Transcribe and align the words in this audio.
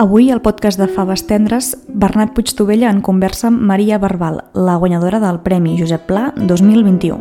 Avui, 0.00 0.30
al 0.30 0.40
podcast 0.40 0.78
de 0.80 0.86
Faves 0.88 1.26
Tendres, 1.28 1.74
Bernat 1.92 2.30
Puigtovella 2.32 2.88
en 2.88 3.02
conversa 3.04 3.50
amb 3.50 3.60
Maria 3.68 3.98
Barbal, 4.00 4.38
la 4.56 4.78
guanyadora 4.80 5.18
del 5.20 5.42
Premi 5.44 5.74
Josep 5.76 6.06
Pla 6.08 6.30
2021. 6.38 7.18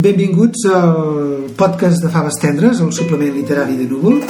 Benvinguts 0.00 0.64
al 0.72 1.52
podcast 1.60 2.00
de 2.00 2.08
Faves 2.08 2.40
Tendres, 2.40 2.80
el 2.80 2.94
suplement 2.96 3.36
literari 3.36 3.76
de 3.76 3.90
Núvol. 3.92 4.22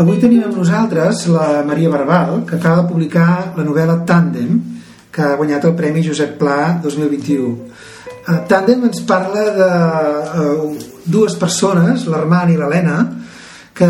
Avui 0.00 0.16
tenim 0.24 0.48
amb 0.48 0.56
nosaltres 0.56 1.26
la 1.28 1.66
Maria 1.68 1.92
Barbal, 1.92 2.46
que 2.48 2.56
acaba 2.56 2.80
de 2.80 2.94
publicar 2.94 3.52
la 3.58 3.68
novel·la 3.68 4.00
Tàndem, 4.08 4.56
que 5.12 5.20
ha 5.20 5.36
guanyat 5.36 5.68
el 5.68 5.76
Premi 5.76 6.08
Josep 6.08 6.38
Pla 6.40 6.78
2021. 6.80 7.97
Uh, 8.28 8.42
Tàndem 8.44 8.82
ens 8.84 9.00
parla 9.08 9.44
de 9.56 9.68
uh, 10.44 10.72
dues 11.08 11.32
persones, 11.40 12.04
l'Armand 12.12 12.52
i 12.52 12.58
l'Helena, 12.60 12.98
que 13.72 13.88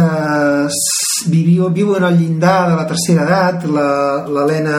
viviu, 1.33 1.66
viuen 1.74 2.05
al 2.06 2.14
llindar 2.14 2.69
de 2.69 2.77
la 2.78 2.87
tercera 2.87 3.24
edat. 3.24 3.66
L'Helena 3.66 4.78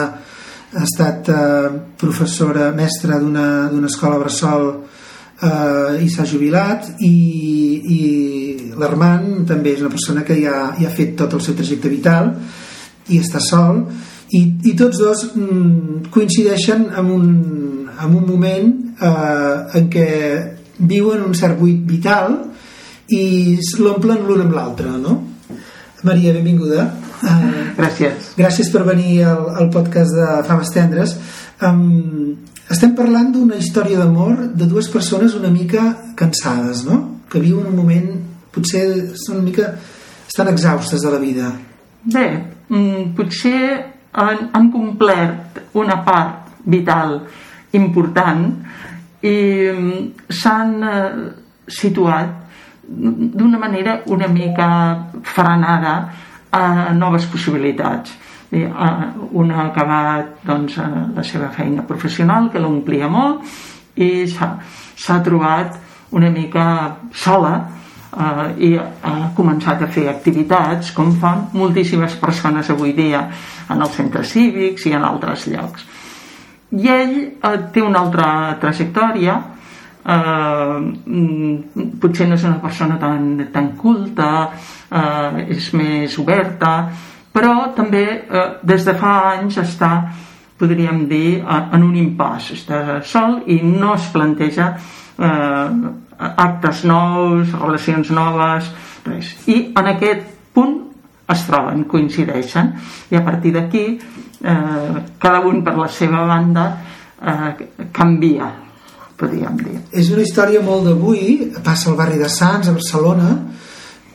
ha 0.72 0.84
estat 0.86 1.28
uh, 1.34 1.68
professora, 2.00 2.70
mestra 2.72 3.18
d'una 3.20 3.90
escola 3.90 4.22
bressol 4.22 4.70
uh, 4.70 5.92
i 6.00 6.08
s'ha 6.08 6.24
jubilat 6.24 6.94
i, 7.04 7.14
i 7.84 8.00
l'Armand 8.80 9.44
també 9.50 9.74
és 9.74 9.84
una 9.84 9.92
persona 9.92 10.24
que 10.24 10.38
ja, 10.40 10.70
ja 10.78 10.88
ha 10.88 10.94
fet 10.94 11.16
tot 11.20 11.36
el 11.36 11.44
seu 11.44 11.58
trajecte 11.58 11.92
vital 11.92 12.32
i 13.10 13.20
està 13.20 13.42
sol 13.44 13.82
i, 14.30 14.44
i 14.70 14.76
tots 14.78 15.00
dos 15.02 15.24
mm, 15.34 16.10
coincideixen 16.14 16.86
en 16.94 17.10
un, 17.10 17.28
en 18.04 18.16
un 18.16 18.26
moment 18.26 18.70
eh, 19.00 19.78
en 19.78 19.90
què 19.92 20.08
viuen 20.80 21.24
un 21.26 21.34
cert 21.36 21.58
buit 21.60 21.82
vital 21.86 22.38
i 23.12 23.58
l'omplen 23.80 24.24
l'un 24.26 24.44
amb 24.46 24.56
l'altre 24.56 24.92
no? 24.96 25.16
Maria, 26.06 26.32
benvinguda 26.32 26.86
eh, 26.86 27.50
gràcies 27.76 28.32
gràcies 28.38 28.70
per 28.72 28.86
venir 28.88 29.20
al, 29.28 29.44
al 29.60 29.70
podcast 29.72 30.16
de 30.16 30.28
Fames 30.48 30.72
Tendres 30.74 31.16
um, 31.66 32.36
estem 32.70 32.94
parlant 32.96 33.32
d'una 33.34 33.58
història 33.60 34.00
d'amor 34.00 34.46
de 34.56 34.68
dues 34.70 34.88
persones 34.88 35.36
una 35.36 35.52
mica 35.52 35.90
cansades 36.16 36.84
no? 36.88 37.00
que 37.30 37.42
viuen 37.42 37.68
un 37.68 37.76
moment 37.76 38.12
potser 38.54 38.86
són 39.14 39.40
una 39.40 39.48
mica 39.50 39.74
estan 40.30 40.48
exhaustes 40.54 41.02
de 41.04 41.12
la 41.12 41.20
vida 41.20 41.52
bé, 42.04 42.26
mm, 42.70 43.12
potser 43.18 43.60
han, 44.12 44.48
han 44.54 44.72
complert 44.72 45.60
una 45.78 46.00
part 46.06 46.64
vital 46.64 47.20
important 47.76 48.46
i 49.20 49.36
mm, 49.70 50.28
s'han 50.28 50.76
eh, 50.82 51.10
situat 51.66 52.36
d'una 52.90 53.58
manera 53.58 54.00
una 54.06 54.26
mica 54.26 54.70
frenada 55.22 55.94
a 56.50 56.92
noves 56.92 57.26
possibilitats. 57.30 58.16
Un 58.50 59.50
ha 59.54 59.66
acabat 59.68 60.40
doncs, 60.42 60.80
la 61.14 61.22
seva 61.22 61.52
feina 61.54 61.84
professional, 61.86 62.48
que 62.50 62.58
l'omplia 62.58 63.06
molt, 63.06 63.44
i 63.94 64.26
s'ha 64.26 65.20
trobat 65.22 65.78
una 66.10 66.30
mica 66.34 66.96
sola 67.14 67.52
eh, 67.62 68.66
i 68.66 68.72
ha 68.74 69.30
començat 69.36 69.84
a 69.84 69.90
fer 69.94 70.08
activitats 70.10 70.90
com 70.96 71.12
fan 71.22 71.46
moltíssimes 71.54 72.16
persones 72.18 72.70
avui 72.74 72.94
dia 72.96 73.22
en 73.70 73.80
els 73.80 73.94
centres 73.94 74.34
cívics 74.34 74.86
i 74.90 74.96
en 74.98 75.06
altres 75.06 75.46
llocs 75.52 75.86
i 76.70 76.88
ell 76.88 77.16
eh, 77.20 77.56
té 77.72 77.82
una 77.82 78.04
altra 78.04 78.56
trajectòria 78.62 79.36
eh, 80.06 80.76
mm, 80.78 81.86
potser 82.00 82.28
no 82.28 82.38
és 82.38 82.46
una 82.46 82.60
persona 82.62 82.98
tan, 83.00 83.46
tan 83.52 83.72
culta 83.78 84.30
eh, 84.48 85.46
és 85.56 85.70
més 85.74 86.18
oberta 86.22 86.74
però 87.32 87.70
també 87.76 88.04
eh, 88.10 88.46
des 88.62 88.86
de 88.86 88.94
fa 88.98 89.14
anys 89.36 89.58
està 89.62 89.92
podríem 90.60 91.06
dir 91.08 91.40
en 91.48 91.82
un 91.82 91.96
impàs 91.96 92.50
està 92.52 93.00
sol 93.06 93.40
i 93.48 93.60
no 93.64 93.94
es 93.96 94.10
planteja 94.12 94.74
eh, 94.76 95.68
actes 96.20 96.84
nous 96.84 97.54
relacions 97.56 98.10
noves 98.12 98.68
res. 99.06 99.32
i 99.48 99.72
en 99.72 99.88
aquest 99.94 100.28
punt 100.54 100.89
es 101.32 101.44
troben, 101.46 101.84
coincideixen 101.90 102.72
i 103.10 103.18
a 103.18 103.24
partir 103.26 103.54
d'aquí 103.56 103.84
eh, 103.94 105.04
cada 105.18 105.44
un 105.46 105.62
per 105.64 105.76
la 105.78 105.88
seva 105.88 106.24
banda 106.26 106.66
eh, 107.20 107.88
canvia 107.92 108.50
podríem 109.20 109.58
dir. 109.60 109.78
És 109.92 110.10
una 110.14 110.24
història 110.24 110.62
molt 110.64 110.86
d'avui, 110.88 111.52
passa 111.64 111.90
al 111.90 111.98
barri 111.98 112.18
de 112.20 112.28
Sants, 112.32 112.70
a 112.70 112.76
Barcelona, 112.76 113.34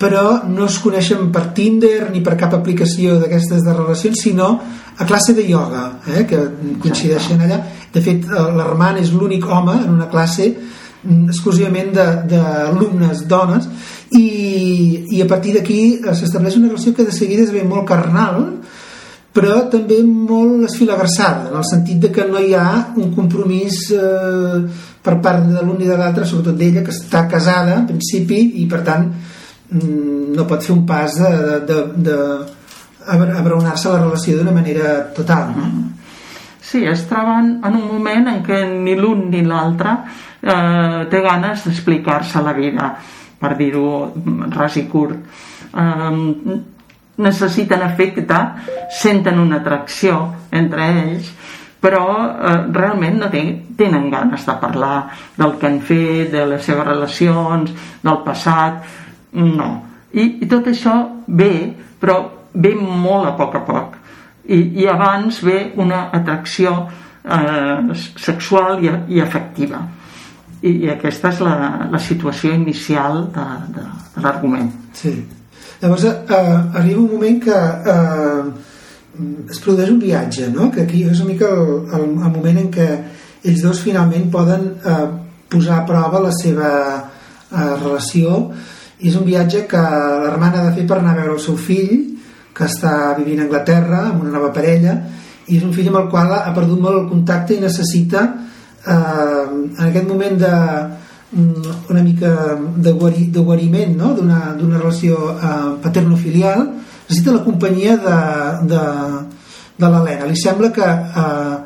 però 0.02 0.42
no 0.50 0.66
es 0.66 0.80
coneixen 0.84 1.30
per 1.32 1.52
Tinder 1.56 2.10
ni 2.12 2.24
per 2.26 2.36
cap 2.40 2.56
aplicació 2.58 3.20
d'aquestes 3.22 3.64
de 3.64 3.76
relacions, 3.76 4.24
sinó 4.26 4.50
a 4.98 5.06
classe 5.08 5.36
de 5.38 5.46
ioga, 5.48 5.86
eh, 6.08 6.26
que 6.28 6.40
coincideixen 6.82 7.42
allà. 7.42 7.62
De 7.94 8.02
fet, 8.02 8.26
eh, 8.26 8.48
l'Armand 8.58 9.00
és 9.00 9.14
l'únic 9.14 9.46
home 9.46 9.78
en 9.84 9.94
una 9.94 10.10
classe 10.12 10.50
exclusivament 11.06 11.94
d'alumnes 12.30 13.26
dones 13.30 13.68
i, 14.12 15.06
i 15.18 15.22
a 15.22 15.28
partir 15.30 15.56
d'aquí 15.56 15.82
eh, 16.00 16.16
s'estableix 16.16 16.58
una 16.60 16.72
relació 16.72 16.96
que 16.96 17.06
de 17.06 17.16
seguida 17.16 17.46
es 17.46 17.54
ve 17.54 17.64
molt 17.64 17.88
carnal 17.90 18.42
però 19.36 19.66
també 19.68 19.98
molt 20.08 20.64
esfilagrassada, 20.70 21.50
en 21.50 21.58
el 21.60 21.66
sentit 21.68 22.00
de 22.06 22.12
que 22.16 22.24
no 22.30 22.40
hi 22.40 22.54
ha 22.56 22.94
un 22.96 23.10
compromís 23.12 23.82
eh, 23.92 24.60
per 25.04 25.18
part 25.24 25.50
de 25.52 25.64
l'un 25.66 25.82
i 25.84 25.90
de 25.90 25.98
l'altre, 26.00 26.24
sobretot 26.26 26.56
d'ella, 26.56 26.84
que 26.86 26.94
està 26.96 27.26
casada, 27.28 27.82
en 27.82 27.90
principi, 27.90 28.40
i 28.62 28.66
per 28.72 28.80
tant 28.88 29.10
mm, 29.10 30.32
no 30.38 30.48
pot 30.48 30.64
fer 30.64 30.72
un 30.78 30.86
pas 30.88 31.20
de, 31.20 31.34
de, 31.68 31.82
de, 32.08 32.16
de 33.12 33.36
abraonar-se 33.42 33.92
la 33.92 34.00
relació 34.06 34.40
d'una 34.40 34.56
manera 34.56 34.96
total. 35.18 35.52
No? 35.58 35.68
Sí, 36.66 36.82
es 36.90 37.04
troben 37.06 37.60
en 37.62 37.76
un 37.78 37.84
moment 37.92 38.26
en 38.32 38.40
què 38.46 38.64
ni 38.66 38.96
l'un 38.98 39.28
ni 39.30 39.44
l'altre 39.46 39.92
eh, 40.42 41.02
té 41.12 41.20
ganes 41.22 41.66
d'explicar-se 41.68 42.42
la 42.42 42.56
vida, 42.58 42.88
per 43.38 43.52
dir-ho 43.60 43.90
ras 44.56 44.78
i 44.82 44.88
curt. 44.90 45.20
Eh, 45.70 46.56
necessiten 47.22 47.84
afecte, 47.86 48.40
senten 48.90 49.38
una 49.40 49.60
atracció 49.62 50.18
entre 50.52 50.88
ells, 51.04 51.30
però 51.86 52.06
eh, 52.34 52.56
realment 52.74 53.22
no 53.22 53.30
tenen 53.30 54.10
ganes 54.10 54.48
de 54.48 54.56
parlar 54.62 54.96
del 55.38 55.60
que 55.62 55.70
han 55.70 55.82
fet, 55.86 56.32
de 56.34 56.48
les 56.50 56.66
seves 56.66 56.88
relacions, 56.88 57.76
del 58.02 58.24
passat, 58.26 58.82
no. 59.38 59.70
I, 60.16 60.26
i 60.42 60.50
tot 60.50 60.72
això 60.72 60.96
ve, 61.28 61.52
però 62.02 62.18
ve 62.56 62.74
molt 62.74 63.30
a 63.30 63.36
poc 63.38 63.60
a 63.62 63.64
poc. 63.70 64.02
I, 64.48 64.60
i 64.84 64.88
abans 64.88 65.42
ve 65.44 65.72
una 65.82 66.10
atracció 66.14 66.76
eh, 67.24 67.96
sexual 68.18 68.84
i, 68.84 68.92
i 69.16 69.22
afectiva. 69.22 69.82
I, 70.62 70.72
I 70.86 70.92
aquesta 70.96 71.32
és 71.34 71.42
la, 71.46 71.56
la 71.92 72.02
situació 72.02 72.54
inicial 72.54 73.26
de, 73.34 73.48
de, 73.76 73.88
de 74.16 74.24
l'argument. 74.24 74.70
Sí. 74.94 75.16
Llavors 75.82 76.06
eh, 76.06 76.38
arriba 76.80 77.02
un 77.02 77.12
moment 77.12 77.42
que 77.44 77.58
eh, 77.58 78.46
es 79.50 79.60
produeix 79.64 79.92
un 79.92 80.00
viatge, 80.00 80.50
no? 80.54 80.70
que 80.72 80.86
aquí 80.86 81.04
és 81.10 81.22
una 81.22 81.34
mica 81.34 81.52
el, 81.52 81.76
el, 81.94 82.08
el 82.16 82.34
moment 82.34 82.62
en 82.64 82.72
què 82.74 82.88
ells 83.46 83.62
dos 83.64 83.82
finalment 83.84 84.30
poden 84.34 84.72
eh, 84.82 85.06
posar 85.52 85.82
a 85.82 85.86
prova 85.88 86.24
la 86.24 86.34
seva 86.36 86.72
eh, 86.96 87.76
relació 87.82 88.40
i 89.00 89.12
és 89.12 89.18
un 89.20 89.26
viatge 89.28 89.66
que 89.70 89.82
l'hermana 89.82 90.62
ha 90.62 90.70
de 90.70 90.76
fer 90.80 90.86
per 90.90 91.00
anar 91.00 91.14
a 91.14 91.20
veure 91.22 91.36
el 91.36 91.44
seu 91.44 91.58
fill 91.60 92.15
que 92.56 92.68
està 92.70 93.14
vivint 93.20 93.42
a 93.42 93.48
Anglaterra 93.50 94.02
amb 94.10 94.24
una 94.24 94.36
nova 94.38 94.54
parella 94.56 94.98
i 95.46 95.58
és 95.58 95.64
un 95.64 95.74
fill 95.76 95.92
amb 95.92 96.04
el 96.04 96.12
qual 96.14 96.32
ha 96.34 96.54
perdut 96.56 96.80
molt 96.82 97.02
el 97.04 97.10
contacte 97.10 97.56
i 97.56 97.64
necessita 97.64 98.24
eh, 98.26 99.44
en 99.46 99.84
aquest 99.90 100.08
moment 100.08 100.40
de, 100.42 100.54
Mm, 101.36 101.90
una 101.90 102.02
mica 102.02 102.58
de, 102.78 102.92
guari, 102.94 103.26
de 103.28 103.42
guariment 103.42 103.98
no? 103.98 104.14
d'una 104.16 104.78
relació 104.78 105.34
eh, 105.34 105.74
paterno-filial 105.84 106.62
necessita 107.10 107.34
la 107.34 107.42
companyia 107.44 107.98
de, 108.00 108.20
de, 108.70 108.84
de 109.76 109.90
l'Helena 109.90 110.30
li 110.30 110.38
sembla 110.40 110.70
que, 110.72 110.86
eh, 110.86 111.58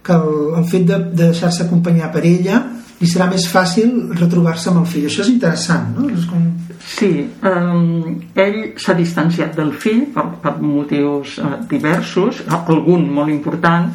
que 0.00 0.14
el, 0.14 0.30
el 0.62 0.64
fet 0.70 0.86
de, 0.88 1.00
de 1.10 1.26
deixar-se 1.26 1.66
acompanyar 1.66 2.08
per 2.14 2.22
ella 2.24 2.62
li 3.00 3.10
serà 3.10 3.26
més 3.28 3.44
fàcil 3.50 4.14
retrobar-se 4.14 4.70
amb 4.72 4.86
el 4.86 4.88
fill 4.88 5.10
això 5.10 5.26
és 5.26 5.34
interessant 5.34 5.90
no? 5.98 6.08
és 6.14 6.24
com... 6.30 6.46
Sí, 6.80 7.28
um, 7.44 8.20
ell 8.34 8.60
s'ha 8.80 8.94
distanciat 8.96 9.52
del 9.58 9.74
fill 9.76 10.06
per, 10.14 10.24
per 10.40 10.54
motius 10.64 11.36
uh, 11.38 11.58
diversos, 11.68 12.40
algun 12.48 13.04
molt 13.12 13.32
important, 13.32 13.90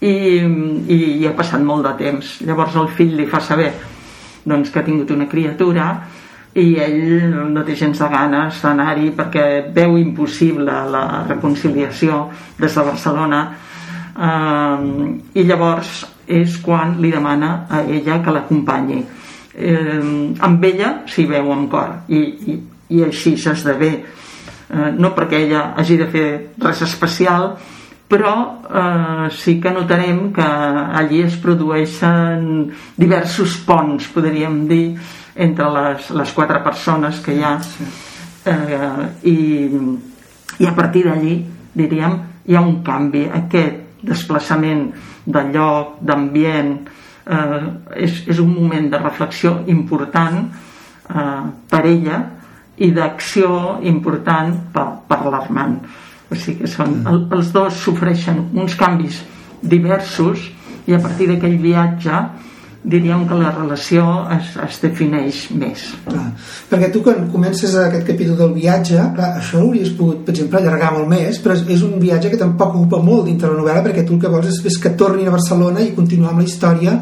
i, 0.00 0.12
i, 0.12 0.98
i 1.20 1.26
ha 1.28 1.34
passat 1.36 1.62
molt 1.64 1.84
de 1.86 1.92
temps. 2.00 2.38
Llavors 2.48 2.76
el 2.80 2.88
fill 2.96 3.14
li 3.18 3.28
fa 3.28 3.40
saber 3.40 3.72
doncs, 4.46 4.70
que 4.70 4.80
ha 4.80 4.86
tingut 4.86 5.10
una 5.12 5.28
criatura 5.28 5.90
i 6.56 6.66
ell 6.80 7.50
no 7.52 7.64
té 7.66 7.76
gens 7.76 7.98
de 8.00 8.08
ganes 8.08 8.62
d'anar-hi 8.64 9.10
perquè 9.16 9.46
veu 9.76 9.98
impossible 10.00 10.76
la 10.92 11.04
reconciliació 11.26 12.22
des 12.56 12.72
de 12.72 12.84
Barcelona 12.86 13.40
eh, 14.16 14.86
i 15.36 15.44
llavors 15.44 15.98
és 16.26 16.56
quan 16.64 16.96
li 17.02 17.12
demana 17.12 17.66
a 17.68 17.82
ella 17.84 18.22
que 18.24 18.32
l'acompanyi 18.32 19.02
eh, 19.56 20.36
amb 20.48 20.64
ella 20.68 20.92
s'hi 21.08 21.26
veu 21.30 21.50
amb 21.52 21.70
cor 21.72 21.96
i, 22.08 22.20
i, 22.52 22.58
i 22.96 23.02
així 23.06 23.36
s'esdevé. 23.40 23.92
Eh, 24.66 24.90
no 24.98 25.14
perquè 25.16 25.40
ella 25.46 25.72
hagi 25.78 25.96
de 25.96 26.10
fer 26.12 26.28
res 26.62 26.84
especial 26.86 27.54
però 28.06 28.62
eh, 28.62 29.30
sí 29.34 29.58
que 29.60 29.70
notarem 29.70 30.32
que 30.32 30.42
allí 30.42 31.22
es 31.26 31.36
produeixen 31.42 32.70
diversos 32.96 33.56
ponts, 33.66 34.06
podríem 34.14 34.66
dir, 34.70 34.94
entre 35.34 35.68
les, 35.74 36.10
les 36.14 36.32
quatre 36.32 36.62
persones 36.62 37.18
que 37.24 37.34
hi 37.34 37.42
ha. 37.42 37.56
Eh, 38.46 39.08
i, 39.26 39.36
i 40.62 40.68
a 40.70 40.74
partir 40.76 41.02
d'allí, 41.08 41.40
diríem, 41.74 42.14
hi 42.46 42.54
ha 42.54 42.62
un 42.62 42.78
canvi, 42.86 43.26
aquest 43.26 44.06
desplaçament 44.06 44.86
de 45.26 45.42
lloc, 45.50 45.98
d'ambient, 46.06 46.76
eh, 47.26 47.68
és, 48.06 48.22
és 48.30 48.40
un 48.42 48.52
moment 48.54 48.88
de 48.90 49.00
reflexió 49.02 49.58
important 49.66 50.42
eh, 50.46 51.44
per 51.70 51.84
ella 51.84 52.22
i 52.76 52.90
d'acció 52.92 53.78
important 53.88 54.52
per, 54.72 54.86
per 55.08 55.20
l'Armand. 55.24 55.86
O 56.30 56.34
sigui 56.34 56.64
que 56.64 56.70
són, 56.70 57.00
el, 57.06 57.22
els 57.36 57.52
dos 57.54 57.78
sofreixen 57.84 58.42
uns 58.54 58.74
canvis 58.78 59.22
diversos 59.62 60.50
i 60.86 60.94
a 60.94 61.00
partir 61.02 61.30
d'aquell 61.30 61.56
viatge 61.62 62.20
diríem 62.86 63.24
que 63.26 63.34
la 63.34 63.50
relació 63.50 64.04
es, 64.36 64.52
es 64.62 64.78
defineix 64.84 65.40
més. 65.58 65.82
Clar, 66.06 66.28
perquè 66.70 66.90
tu 66.94 67.02
quan 67.02 67.26
comences 67.32 67.74
aquest 67.80 68.06
capítol 68.06 68.38
del 68.38 68.54
viatge, 68.54 69.00
clar, 69.16 69.32
això 69.40 69.58
ho 69.58 69.66
hauries 69.66 69.90
pogut, 69.98 70.22
per 70.26 70.34
exemple, 70.36 70.60
allargar 70.60 70.92
molt 70.94 71.10
més, 71.10 71.40
però 71.42 71.56
és 71.58 71.82
un 71.82 71.98
viatge 72.02 72.30
que 72.32 72.40
tampoc 72.40 72.78
ocupa 72.78 73.02
molt 73.02 73.26
dintre 73.26 73.50
la 73.50 73.58
novel·la 73.58 73.82
perquè 73.88 74.06
tu 74.06 74.14
el 74.14 74.22
que 74.22 74.30
vols 74.30 74.50
és, 74.52 74.62
és 74.70 74.78
que 74.82 74.94
tornin 74.98 75.26
a 75.26 75.34
Barcelona 75.34 75.82
i 75.82 75.94
continuar 75.98 76.32
amb 76.32 76.44
la 76.44 76.46
història 76.46 76.96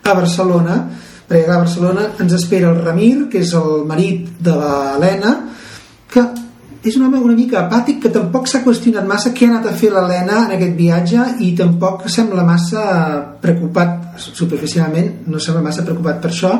a 0.00 0.16
Barcelona, 0.16 0.80
perquè 1.28 1.46
a 1.46 1.60
Barcelona 1.60 2.08
ens 2.24 2.36
espera 2.40 2.72
el 2.72 2.80
Ramir, 2.80 3.28
que 3.30 3.44
és 3.44 3.52
el 3.58 3.84
marit 3.88 4.30
de 4.40 4.56
l'Helena, 4.56 5.34
que 6.10 6.24
és 6.82 6.96
un 6.96 7.04
home 7.04 7.18
una 7.20 7.36
mica 7.36 7.58
apàtic 7.60 7.98
que 8.02 8.12
tampoc 8.12 8.46
s'ha 8.48 8.62
qüestionat 8.64 9.04
massa 9.08 9.34
què 9.36 9.46
ha 9.46 9.50
anat 9.54 9.66
a 9.68 9.74
fer 9.76 9.90
l'Helena 9.92 10.44
en 10.46 10.54
aquest 10.56 10.76
viatge 10.78 11.26
i 11.44 11.50
tampoc 11.56 12.06
sembla 12.08 12.44
massa 12.46 12.84
preocupat 13.42 14.16
superficialment, 14.20 15.26
no 15.28 15.40
sembla 15.40 15.64
massa 15.66 15.84
preocupat 15.84 16.22
per 16.22 16.30
això 16.30 16.52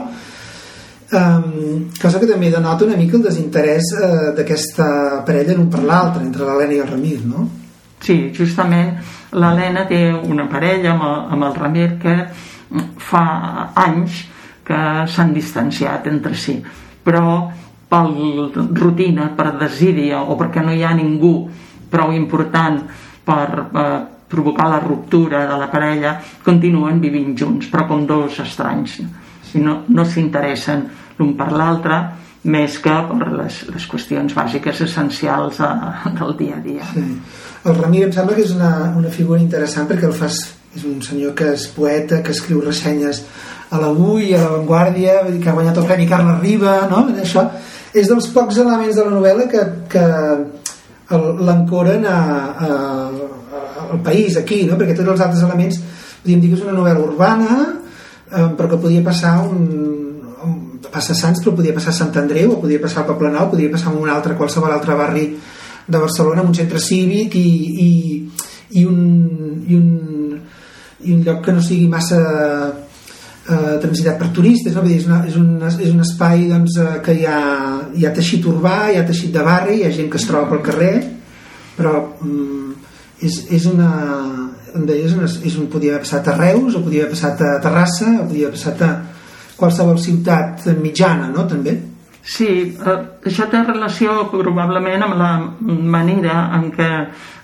um, 1.17 1.87
cosa 1.97 2.21
que 2.21 2.29
també 2.29 2.51
denota 2.53 2.85
una 2.85 2.99
mica 3.01 3.17
el 3.17 3.25
desinterès 3.25 3.95
uh, 3.97 4.35
d'aquesta 4.37 4.91
parella 5.25 5.57
l'un 5.57 5.71
per 5.73 5.83
l'altre, 5.89 6.27
entre 6.27 6.45
l'Helena 6.45 6.77
i 6.77 6.83
el 6.85 6.93
Ramir 6.93 7.17
no? 7.25 7.47
Sí, 8.01 8.19
justament 8.37 8.93
l'Helena 9.33 9.87
té 9.89 10.03
una 10.13 10.49
parella 10.53 10.93
amb 10.99 11.09
el, 11.09 11.17
amb 11.37 11.49
el 11.49 11.57
Ramir 11.57 11.89
que 12.03 12.19
fa 13.09 13.25
anys 13.89 14.21
que 14.69 14.85
s'han 15.09 15.33
distanciat 15.33 16.07
entre 16.13 16.37
si 16.37 16.61
però 17.01 17.25
per 17.91 18.07
rutina, 18.79 19.33
per 19.37 19.51
desídia 19.59 20.23
o 20.23 20.37
perquè 20.39 20.63
no 20.63 20.73
hi 20.75 20.85
ha 20.87 20.95
ningú 20.95 21.35
prou 21.91 22.15
important 22.15 22.85
per 23.27 23.47
eh, 23.51 23.99
provocar 24.31 24.69
la 24.71 24.79
ruptura 24.79 25.43
de 25.51 25.59
la 25.59 25.67
parella, 25.73 26.15
continuen 26.47 27.01
vivint 27.03 27.35
junts, 27.35 27.67
però 27.67 27.89
com 27.89 28.07
dos 28.07 28.39
estranys. 28.39 29.01
I 29.59 29.63
no, 29.65 29.81
no 29.91 30.07
s'interessen 30.07 30.87
l'un 31.19 31.35
per 31.35 31.51
l'altre 31.51 31.99
més 32.47 32.79
que 32.81 32.95
per 33.11 33.29
les, 33.35 33.57
les 33.75 33.87
qüestions 33.91 34.33
bàsiques 34.37 34.85
essencials 34.87 35.59
a, 35.61 35.73
del 36.15 36.37
dia 36.39 36.57
a 36.57 36.63
dia. 36.65 36.87
Sí. 36.95 37.05
El 37.67 37.77
Ramir 37.77 38.07
em 38.07 38.15
sembla 38.15 38.39
que 38.39 38.47
és 38.47 38.55
una, 38.55 38.71
una 38.97 39.11
figura 39.13 39.43
interessant 39.43 39.91
perquè 39.91 40.07
el 40.09 40.17
fas, 40.17 40.39
és 40.79 40.87
un 40.89 41.03
senyor 41.05 41.35
que 41.37 41.51
és 41.57 41.67
poeta, 41.75 42.23
que 42.23 42.33
escriu 42.33 42.63
ressenyes 42.65 43.25
a 43.71 43.83
l'Avui, 43.83 44.31
a 44.33 44.45
La 44.45 44.55
Vanguardia, 44.55 45.19
que 45.43 45.51
ha 45.51 45.59
guanyat 45.59 45.83
el 45.83 45.91
Premi 45.91 46.07
Carles 46.09 46.41
Riba, 46.41 46.79
no? 46.91 47.05
Això, 47.21 47.45
és 47.95 48.09
dels 48.09 48.29
pocs 48.35 48.61
elements 48.63 48.97
de 48.97 49.05
la 49.07 49.15
novel·la 49.15 49.47
que, 49.51 49.63
que 49.91 50.05
l'ancoren 51.11 52.07
al 52.07 54.01
país, 54.05 54.37
aquí, 54.39 54.63
no? 54.69 54.79
perquè 54.79 54.95
tots 54.95 55.17
els 55.17 55.25
altres 55.25 55.43
elements 55.43 55.81
podríem 56.21 56.43
dir 56.43 56.51
que 56.53 56.59
és 56.61 56.67
una 56.67 56.77
novel·la 56.77 57.03
urbana 57.03 57.51
eh, 58.31 58.49
però 58.57 58.69
que 58.71 58.79
podia 58.83 59.03
passar 59.03 59.41
un, 59.43 59.65
un 60.47 60.59
passa 60.91 61.15
a 61.15 61.19
Sants 61.19 61.43
però 61.43 61.57
podia 61.59 61.75
passar 61.77 61.95
a 61.95 61.99
Sant 61.99 62.15
Andreu 62.21 62.55
o 62.55 62.61
podia 62.63 62.83
passar 62.83 63.03
al 63.03 63.09
Poble 63.11 63.33
Nou, 63.33 63.49
podia 63.51 63.73
passar 63.73 63.91
a 63.91 63.97
un 63.99 64.11
altre 64.11 64.37
qualsevol 64.39 64.73
altre 64.75 64.97
barri 64.99 65.27
de 65.91 65.99
Barcelona 65.99 66.45
amb 66.45 66.53
un 66.53 66.59
centre 66.59 66.79
cívic 66.83 67.35
i, 67.35 67.49
i, 67.87 67.91
i, 68.79 68.85
un, 68.87 69.01
i, 69.67 69.75
un, 69.75 70.39
i 71.01 71.17
un 71.17 71.25
lloc 71.27 71.43
que 71.47 71.57
no 71.57 71.65
sigui 71.65 71.89
massa 71.91 72.21
eh, 73.51 73.77
transitat 73.83 74.19
per 74.21 74.31
turistes, 74.37 74.77
no? 74.77 74.85
és, 74.87 75.07
una, 75.09 75.23
és, 75.29 75.37
un, 75.41 75.57
és 75.67 75.91
un 75.91 76.05
espai 76.05 76.47
doncs, 76.51 76.79
eh, 76.81 77.01
que 77.05 77.17
hi 77.19 77.27
ha, 77.29 77.41
hi 77.95 78.07
ha 78.07 78.15
teixit 78.17 78.47
urbà, 78.51 78.77
hi 78.91 79.01
ha 79.01 79.07
teixit 79.09 79.35
de 79.35 79.45
barri, 79.47 79.81
hi 79.81 79.89
ha 79.89 79.95
gent 79.95 80.11
que 80.13 80.21
es 80.21 80.29
troba 80.29 80.51
pel 80.53 80.65
carrer, 80.71 80.95
però 81.77 81.95
mm, 82.23 82.73
és, 83.27 83.43
és 83.59 83.69
una 83.75 83.91
és, 84.71 85.15
una, 85.17 85.27
és 85.27 85.57
un, 85.59 85.69
podia 85.71 85.95
haver 85.95 86.05
passat 86.05 86.29
a 86.31 86.37
Reus, 86.39 86.77
o 86.77 86.83
podia 86.85 87.05
haver 87.05 87.15
passat 87.17 87.41
a 87.43 87.55
Terrassa, 87.63 88.11
o 88.21 88.27
podia 88.29 88.49
haver 88.49 88.59
passat 88.59 88.83
a 88.87 88.91
qualsevol 89.61 89.99
ciutat 89.99 90.69
mitjana, 90.81 91.31
no?, 91.35 91.47
també. 91.51 91.77
Sí, 92.21 92.47
eh, 92.77 92.99
això 93.27 93.47
té 93.51 93.63
relació 93.65 94.27
probablement 94.31 95.07
amb 95.07 95.17
la 95.19 95.31
manera 95.97 96.51
en 96.59 96.69
què 96.75 96.91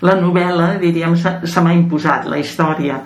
la 0.05 0.15
novel·la, 0.21 0.75
diríem, 0.81 1.17
se 1.17 1.63
m'ha 1.63 1.73
imposat, 1.75 2.29
la 2.29 2.39
història, 2.41 3.01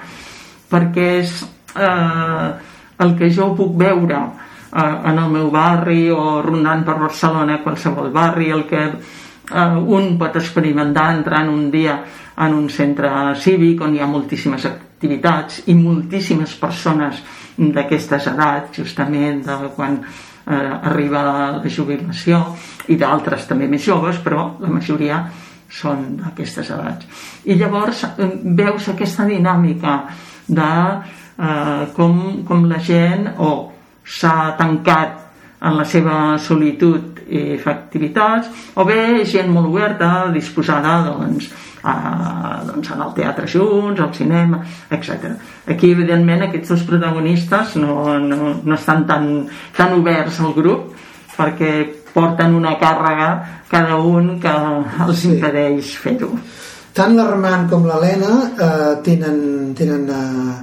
perquè 0.71 1.07
és... 1.21 1.39
Eh, 1.75 2.69
el 3.01 3.15
que 3.18 3.31
jo 3.33 3.51
puc 3.57 3.75
veure 3.80 4.21
eh, 4.21 5.09
en 5.12 5.18
el 5.18 5.30
meu 5.33 5.51
barri 5.53 6.09
o 6.13 6.42
rondant 6.45 6.86
per 6.88 6.98
Barcelona, 7.01 7.62
qualsevol 7.63 8.12
barri, 8.13 8.50
el 8.51 8.65
que 8.69 8.81
eh, 8.88 9.77
un 9.98 10.18
pot 10.19 10.39
experimentar 10.39 11.12
entrant 11.18 11.51
un 11.51 11.69
dia 11.74 12.00
en 12.42 12.56
un 12.57 12.69
centre 12.69 13.12
cívic 13.38 13.81
on 13.86 13.95
hi 13.95 14.01
ha 14.01 14.09
moltíssimes 14.09 14.65
activitats 14.69 15.63
i 15.68 15.75
moltíssimes 15.77 16.56
persones 16.62 17.21
d'aquestes 17.57 18.27
edats, 18.31 18.77
justament 18.77 19.44
de 19.45 19.57
quan 19.75 20.00
eh, 20.01 20.89
arriba 20.92 21.24
la 21.59 21.69
jubilació 21.69 22.42
i 22.88 22.98
d'altres 22.98 23.48
també 23.50 23.68
més 23.69 23.83
joves, 23.86 24.21
però 24.24 24.56
la 24.62 24.71
majoria 24.71 25.24
són 25.71 26.18
d'aquestes 26.19 26.69
edats. 26.75 27.07
I 27.45 27.56
llavors 27.59 28.06
eh, 28.09 28.30
veus 28.57 28.89
aquesta 28.92 29.27
dinàmica 29.27 29.98
de 30.48 30.71
eh, 31.41 31.88
com, 31.98 32.43
com 32.48 32.69
la 32.69 32.79
gent 32.86 33.27
o 33.39 33.51
s'ha 34.05 34.53
tancat 34.60 35.19
en 35.62 35.77
la 35.77 35.86
seva 35.86 36.38
solitud 36.41 37.19
i 37.31 37.57
fa 37.62 37.71
activitats, 37.71 38.50
o 38.75 38.86
bé 38.86 39.24
gent 39.29 39.51
molt 39.53 39.69
oberta, 39.69 40.31
disposada 40.33 40.98
doncs, 41.05 41.51
a, 41.83 41.93
doncs, 42.67 42.89
anar 42.91 43.07
al 43.07 43.13
teatre 43.17 43.48
junts, 43.48 44.01
al 44.01 44.12
cinema, 44.13 44.60
etc. 44.89 45.29
Aquí, 45.69 45.93
evidentment, 45.95 46.48
aquests 46.48 46.74
dos 46.74 46.83
protagonistes 46.89 47.77
no, 47.79 48.17
no, 48.19 48.55
no 48.63 48.75
estan 48.75 49.05
tan, 49.07 49.29
tan 49.77 49.95
oberts 50.00 50.41
al 50.41 50.55
grup 50.57 50.91
perquè 51.38 51.71
porten 52.12 52.57
una 52.57 52.75
càrrega 52.81 53.29
cada 53.71 54.01
un 54.03 54.33
que 54.41 54.51
els 55.05 55.24
impedeix 55.29 55.93
fer-ho. 56.01 56.33
Tant 56.91 57.15
l'Armand 57.15 57.69
com 57.71 57.86
l'Helena 57.88 58.33
eh, 58.51 58.91
tenen, 59.05 59.38
tenen 59.77 60.10
eh, 60.12 60.57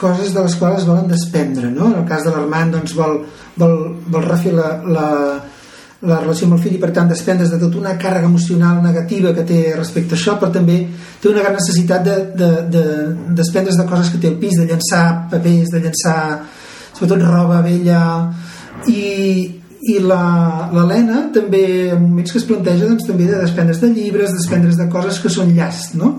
coses 0.00 0.34
de 0.34 0.42
les 0.44 0.56
quals 0.56 0.82
es 0.82 0.88
volen 0.88 1.08
desprendre 1.10 1.70
no? 1.70 1.90
en 1.92 2.00
el 2.02 2.08
cas 2.08 2.24
de 2.24 2.32
l'Armand 2.34 2.78
doncs, 2.78 2.96
vol, 2.96 3.20
vol, 3.60 3.76
vol 4.08 4.24
refer 4.26 4.54
la, 4.56 4.70
la, 4.96 5.08
la 6.00 6.20
relació 6.22 6.48
amb 6.48 6.56
el 6.56 6.62
fill 6.64 6.78
i 6.78 6.80
per 6.80 6.92
tant 6.96 7.10
desprendre's 7.10 7.52
de 7.52 7.60
tota 7.60 7.80
una 7.80 7.96
càrrega 8.00 8.28
emocional 8.30 8.80
negativa 8.84 9.34
que 9.36 9.44
té 9.48 9.60
respecte 9.76 10.16
a 10.16 10.18
això 10.18 10.38
però 10.40 10.48
també 10.54 10.78
té 11.20 11.28
una 11.28 11.44
gran 11.44 11.58
necessitat 11.58 12.04
de, 12.06 12.16
de, 12.40 12.50
de 12.72 12.84
desprendre's 13.36 13.76
de 13.76 13.86
coses 13.90 14.12
que 14.12 14.22
té 14.22 14.30
al 14.32 14.38
pis 14.40 14.56
de 14.56 14.68
llançar 14.70 15.04
papers, 15.32 15.72
de 15.74 15.82
llançar 15.84 16.20
sobretot 16.96 17.26
roba 17.28 17.60
vella 17.66 18.02
i, 18.88 19.02
i 19.92 19.98
l'Helena 20.00 21.26
també 21.36 21.64
en 21.90 22.06
moments 22.06 22.32
que 22.32 22.40
es 22.40 22.48
planteja 22.48 22.88
doncs, 22.88 23.04
també 23.08 23.28
de 23.28 23.42
desprendre's 23.42 23.82
de 23.84 23.92
llibres, 23.92 24.32
desprendre's 24.36 24.80
de 24.80 24.88
coses 24.92 25.20
que 25.20 25.32
són 25.32 25.52
llast 25.56 26.00
no? 26.00 26.16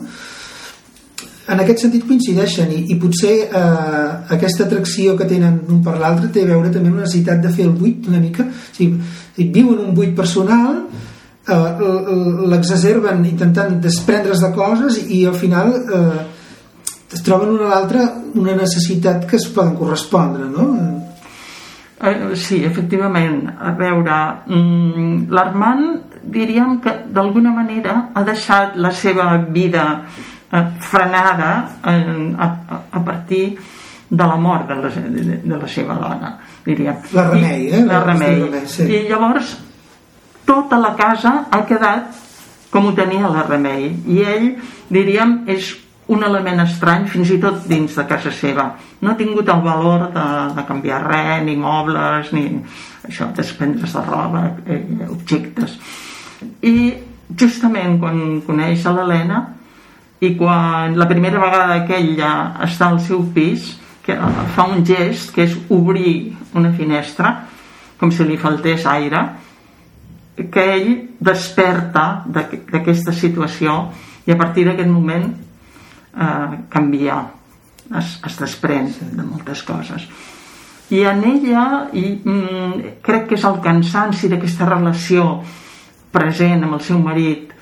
En 1.51 1.59
aquest 1.59 1.83
sentit 1.83 2.05
coincideixen 2.07 2.71
i, 2.71 2.81
i 2.93 2.97
potser 2.99 3.33
eh, 3.43 4.09
aquesta 4.35 4.65
atracció 4.67 5.15
que 5.19 5.27
tenen 5.29 5.59
un 5.69 5.81
per 5.83 5.97
l'altre 5.99 6.29
té 6.31 6.45
a 6.45 6.51
veure 6.53 6.71
també 6.71 6.91
amb 6.91 7.01
la 7.01 7.07
necessitat 7.07 7.41
de 7.43 7.51
fer 7.53 7.67
el 7.67 7.73
buit 7.77 8.07
una 8.11 8.21
mica 8.23 8.45
o 8.47 8.75
sigui, 8.77 9.49
viuen 9.51 9.81
un 9.87 9.95
buit 9.97 10.15
personal 10.17 10.79
eh, 10.81 11.89
l'exacerben 12.53 13.25
intentant 13.27 13.79
desprendre's 13.83 14.43
de 14.45 14.51
coses 14.55 15.01
i 15.09 15.25
al 15.27 15.35
final 15.35 15.75
eh, 15.81 16.21
es 17.11 17.23
troben 17.25 17.57
una 17.57 17.67
a 17.67 17.75
l'altra 17.75 18.07
una 18.39 18.55
necessitat 18.55 19.27
que 19.27 19.39
es 19.41 19.49
poden 19.51 19.75
correspondre 19.79 20.47
no? 20.47 20.69
Eh, 22.01 22.35
sí, 22.39 22.63
efectivament 22.65 23.43
a 23.59 23.75
veure 23.77 24.21
mm, 24.47 25.27
l'Armand 25.29 26.21
diríem 26.31 26.79
que 26.81 26.93
d'alguna 27.13 27.51
manera 27.53 28.11
ha 28.13 28.23
deixat 28.23 28.77
la 28.77 28.93
seva 28.93 29.33
vida 29.49 29.83
Eh, 30.51 30.65
frenada 30.79 31.79
a, 31.81 32.45
a 32.91 33.05
partir 33.05 33.57
de 34.09 34.23
la 34.27 34.35
mort 34.35 34.67
de 34.67 34.75
la, 34.75 34.89
de, 34.89 35.37
de 35.43 35.57
la 35.57 35.67
seva 35.67 35.95
dona, 35.95 36.33
diríem. 36.65 36.97
La 37.15 37.29
Remei, 37.29 37.69
eh? 37.71 37.85
La 37.87 38.01
Remei. 38.03 38.41
Remei 38.41 38.65
sí. 38.67 38.83
I 38.83 39.05
llavors 39.07 39.53
tota 40.43 40.75
la 40.81 40.91
casa 40.99 41.45
ha 41.47 41.61
quedat 41.69 42.19
com 42.71 42.89
ho 42.89 42.91
tenia 42.97 43.29
la 43.31 43.45
Remei. 43.47 43.93
I 44.11 44.25
ell, 44.27 44.49
diríem, 44.91 45.37
és 45.55 45.71
un 46.11 46.27
element 46.27 46.59
estrany 46.65 47.07
fins 47.07 47.31
i 47.31 47.39
tot 47.39 47.63
dins 47.71 47.95
de 47.95 48.05
casa 48.09 48.35
seva. 48.35 48.67
No 48.99 49.13
ha 49.13 49.15
tingut 49.15 49.47
el 49.55 49.63
valor 49.63 50.09
de, 50.11 50.27
de 50.57 50.67
canviar 50.67 50.99
res, 51.05 51.45
ni 51.47 51.55
mobles, 51.55 52.33
ni 52.35 52.43
això, 53.07 53.29
desprendre's 53.39 53.95
de 53.95 54.03
roba, 54.03 54.43
eh, 54.67 54.83
objectes. 55.07 55.79
I 56.67 56.75
justament 57.39 58.01
quan 58.03 58.41
coneix 58.43 58.83
l'Helena 58.91 59.41
i 60.21 60.35
quan 60.37 60.97
la 60.99 61.07
primera 61.09 61.39
vegada 61.41 61.79
que 61.87 61.97
ella 61.97 62.31
està 62.61 62.91
al 62.91 62.99
seu 63.01 63.23
pis 63.33 63.71
que 64.05 64.17
fa 64.55 64.67
un 64.69 64.83
gest 64.85 65.33
que 65.33 65.45
és 65.47 65.55
obrir 65.73 66.33
una 66.57 66.71
finestra 66.77 67.33
com 67.97 68.11
si 68.13 68.25
li 68.25 68.37
faltés 68.41 68.85
aire 68.89 69.21
que 70.53 70.65
ell 70.75 70.91
desperta 71.19 72.23
d'aquesta 72.25 73.13
situació 73.13 73.77
i 74.25 74.33
a 74.33 74.37
partir 74.37 74.65
d'aquest 74.67 74.89
moment 74.89 75.27
eh, 75.31 76.57
canvia 76.69 77.17
es, 77.97 78.17
es 78.25 78.37
desprèn 78.39 78.91
de 79.17 79.25
moltes 79.25 79.63
coses. 79.67 80.05
I 80.91 81.03
en 81.07 81.23
ella 81.27 81.65
i, 81.93 82.05
mm, 82.19 83.01
crec 83.05 83.29
que 83.29 83.37
és 83.39 83.47
el 83.47 83.59
cansanci 83.63 84.29
d'aquesta 84.31 84.67
relació 84.69 85.25
present 86.11 86.65
amb 86.65 86.77
el 86.77 86.85
seu 86.85 86.99
marit 86.99 87.53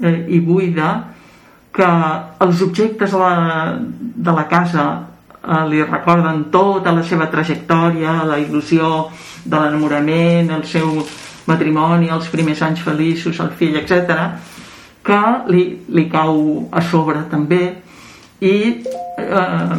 eh, 0.00 0.24
i 0.28 0.40
buida 0.40 1.15
que 1.76 1.88
els 2.40 2.62
objectes 2.64 3.12
de 3.12 3.18
la, 3.20 3.76
de 4.28 4.32
la 4.32 4.46
casa 4.48 4.86
eh, 4.96 5.62
li 5.68 5.82
recorden 5.84 6.46
tota 6.52 6.94
la 6.96 7.04
seva 7.04 7.28
trajectòria, 7.32 8.22
la 8.24 8.38
il·lusió 8.40 9.08
de 9.44 9.60
l'enamorament, 9.60 10.50
el 10.56 10.64
seu 10.64 11.02
matrimoni, 11.46 12.08
els 12.10 12.30
primers 12.32 12.62
anys 12.64 12.82
feliços, 12.82 13.38
el 13.44 13.52
fill, 13.58 13.76
etc, 13.78 14.16
que 15.06 15.20
li, 15.52 15.66
li 15.92 16.06
cau 16.10 16.40
a 16.72 16.82
sobre 16.82 17.26
també. 17.30 17.62
I 18.40 18.56
eh, 19.20 19.78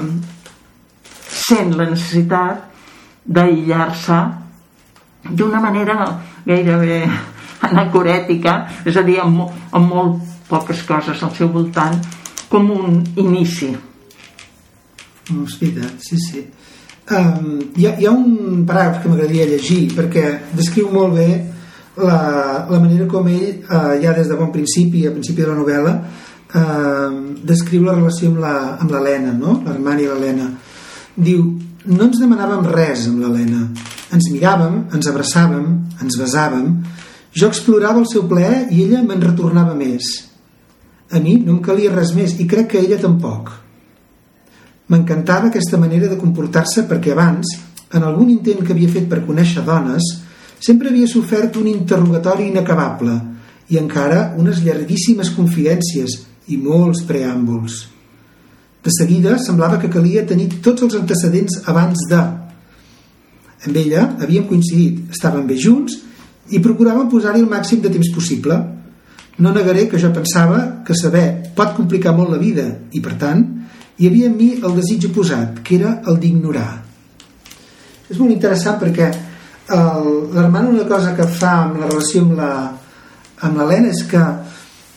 sent 1.28 1.76
la 1.78 1.90
necessitat 1.90 2.64
d'aïllar-se 3.28 4.22
d'una 5.28 5.60
manera 5.60 5.98
gairebé 6.46 7.02
anacorètica, 7.68 8.60
és 8.86 8.96
a 8.96 9.04
dir, 9.04 9.18
amb, 9.20 9.48
amb 9.76 9.92
molt 9.92 10.37
poques 10.50 10.84
coses 10.88 11.22
al 11.24 11.34
seu 11.36 11.50
voltant, 11.52 11.98
com 12.50 12.70
un 12.72 13.02
inici. 13.20 13.74
No, 15.28 15.44
és 15.44 15.58
veritat, 15.60 16.00
sí, 16.04 16.20
sí. 16.24 16.44
Um, 17.08 17.60
hi, 17.76 17.86
ha, 17.88 17.94
hi 17.96 18.08
ha 18.08 18.12
un 18.12 18.64
paràgraf 18.68 19.04
que 19.04 19.12
m'agradaria 19.12 19.46
llegir 19.48 19.94
perquè 19.96 20.26
descriu 20.52 20.90
molt 20.92 21.14
bé 21.16 21.28
la, 22.04 22.18
la 22.68 22.80
manera 22.84 23.08
com 23.08 23.30
ell 23.32 23.62
uh, 23.64 23.94
ja 24.04 24.12
des 24.12 24.28
de 24.28 24.36
bon 24.36 24.52
principi, 24.52 25.06
a 25.08 25.14
principi 25.16 25.40
de 25.40 25.48
la 25.48 25.56
novel·la 25.56 25.94
uh, 25.96 27.16
descriu 27.48 27.86
la 27.88 27.96
relació 27.96 28.34
amb 28.34 28.92
l'Helena 28.92 29.32
no? 29.40 29.56
l'Armani 29.64 30.04
i 30.04 30.10
l'Helena 30.12 30.50
diu, 31.16 31.48
no 31.88 32.10
ens 32.10 32.20
demanàvem 32.20 32.68
res 32.76 33.08
amb 33.08 33.24
l'Helena 33.24 33.64
ens 34.12 34.28
miràvem, 34.36 34.90
ens 34.92 35.08
abraçàvem 35.08 35.72
ens 36.04 36.20
besàvem 36.20 36.74
jo 37.38 37.48
explorava 37.48 38.04
el 38.04 38.12
seu 38.12 38.28
plaer 38.28 38.66
i 38.74 38.84
ella 38.84 39.04
me'n 39.06 39.22
retornava 39.22 39.76
més. 39.78 40.27
A 41.12 41.20
mi 41.24 41.38
no 41.40 41.56
em 41.56 41.64
calia 41.64 41.94
res 41.94 42.12
més 42.16 42.36
i 42.42 42.48
crec 42.50 42.74
que 42.74 42.82
ella 42.84 43.00
tampoc. 43.00 43.54
M'encantava 44.92 45.48
aquesta 45.48 45.80
manera 45.80 46.08
de 46.12 46.20
comportar-se 46.20 46.84
perquè 46.88 47.14
abans, 47.14 47.54
en 47.96 48.04
algun 48.04 48.30
intent 48.32 48.64
que 48.64 48.74
havia 48.76 48.92
fet 48.92 49.08
per 49.08 49.24
conèixer 49.28 49.64
dones, 49.68 50.04
sempre 50.60 50.90
havia 50.90 51.08
sofert 51.08 51.56
un 51.60 51.68
interrogatori 51.72 52.50
inacabable 52.52 53.16
i 53.72 53.80
encara 53.80 54.34
unes 54.40 54.64
llarguíssimes 54.64 55.32
confidències 55.36 56.18
i 56.48 56.58
molts 56.60 57.04
preàmbuls. 57.08 57.86
De 58.84 58.92
seguida 58.96 59.36
semblava 59.44 59.80
que 59.82 59.92
calia 59.92 60.26
tenir 60.28 60.62
tots 60.64 60.86
els 60.88 60.96
antecedents 60.96 61.62
abans 61.68 62.08
de. 62.08 62.22
Amb 63.68 63.80
ella 63.80 64.06
havíem 64.24 64.48
coincidit, 64.48 65.08
estàvem 65.12 65.48
bé 65.48 65.58
junts 65.60 65.98
i 66.56 66.64
procuràvem 66.64 67.10
posar-hi 67.12 67.44
el 67.44 67.52
màxim 67.52 67.82
de 67.84 67.92
temps 67.92 68.12
possible. 68.16 68.56
No 69.38 69.54
negaré 69.54 69.86
que 69.90 70.00
jo 70.02 70.10
pensava 70.14 70.82
que 70.86 70.96
saber 70.98 71.54
pot 71.56 71.76
complicar 71.78 72.16
molt 72.18 72.34
la 72.34 72.42
vida 72.42 72.66
i, 72.92 73.02
per 73.02 73.14
tant, 73.22 73.44
hi 73.98 74.10
havia 74.10 74.32
en 74.32 74.38
mi 74.38 74.50
el 74.58 74.76
desig 74.78 75.10
oposat, 75.12 75.62
que 75.64 75.78
era 75.78 76.00
el 76.10 76.18
d'ignorar. 76.22 76.70
És 78.08 78.18
molt 78.18 78.34
interessant 78.34 78.80
perquè 78.82 79.12
l'hermana 79.68 80.72
una 80.72 80.88
cosa 80.88 81.14
que 81.16 81.28
fa 81.28 81.54
amb 81.66 81.82
la 81.82 81.90
relació 81.90 82.24
amb 82.24 82.38
la 82.40 82.52
amb 83.46 83.58
l'Helena 83.60 83.92
és 83.94 84.04
que 84.10 84.22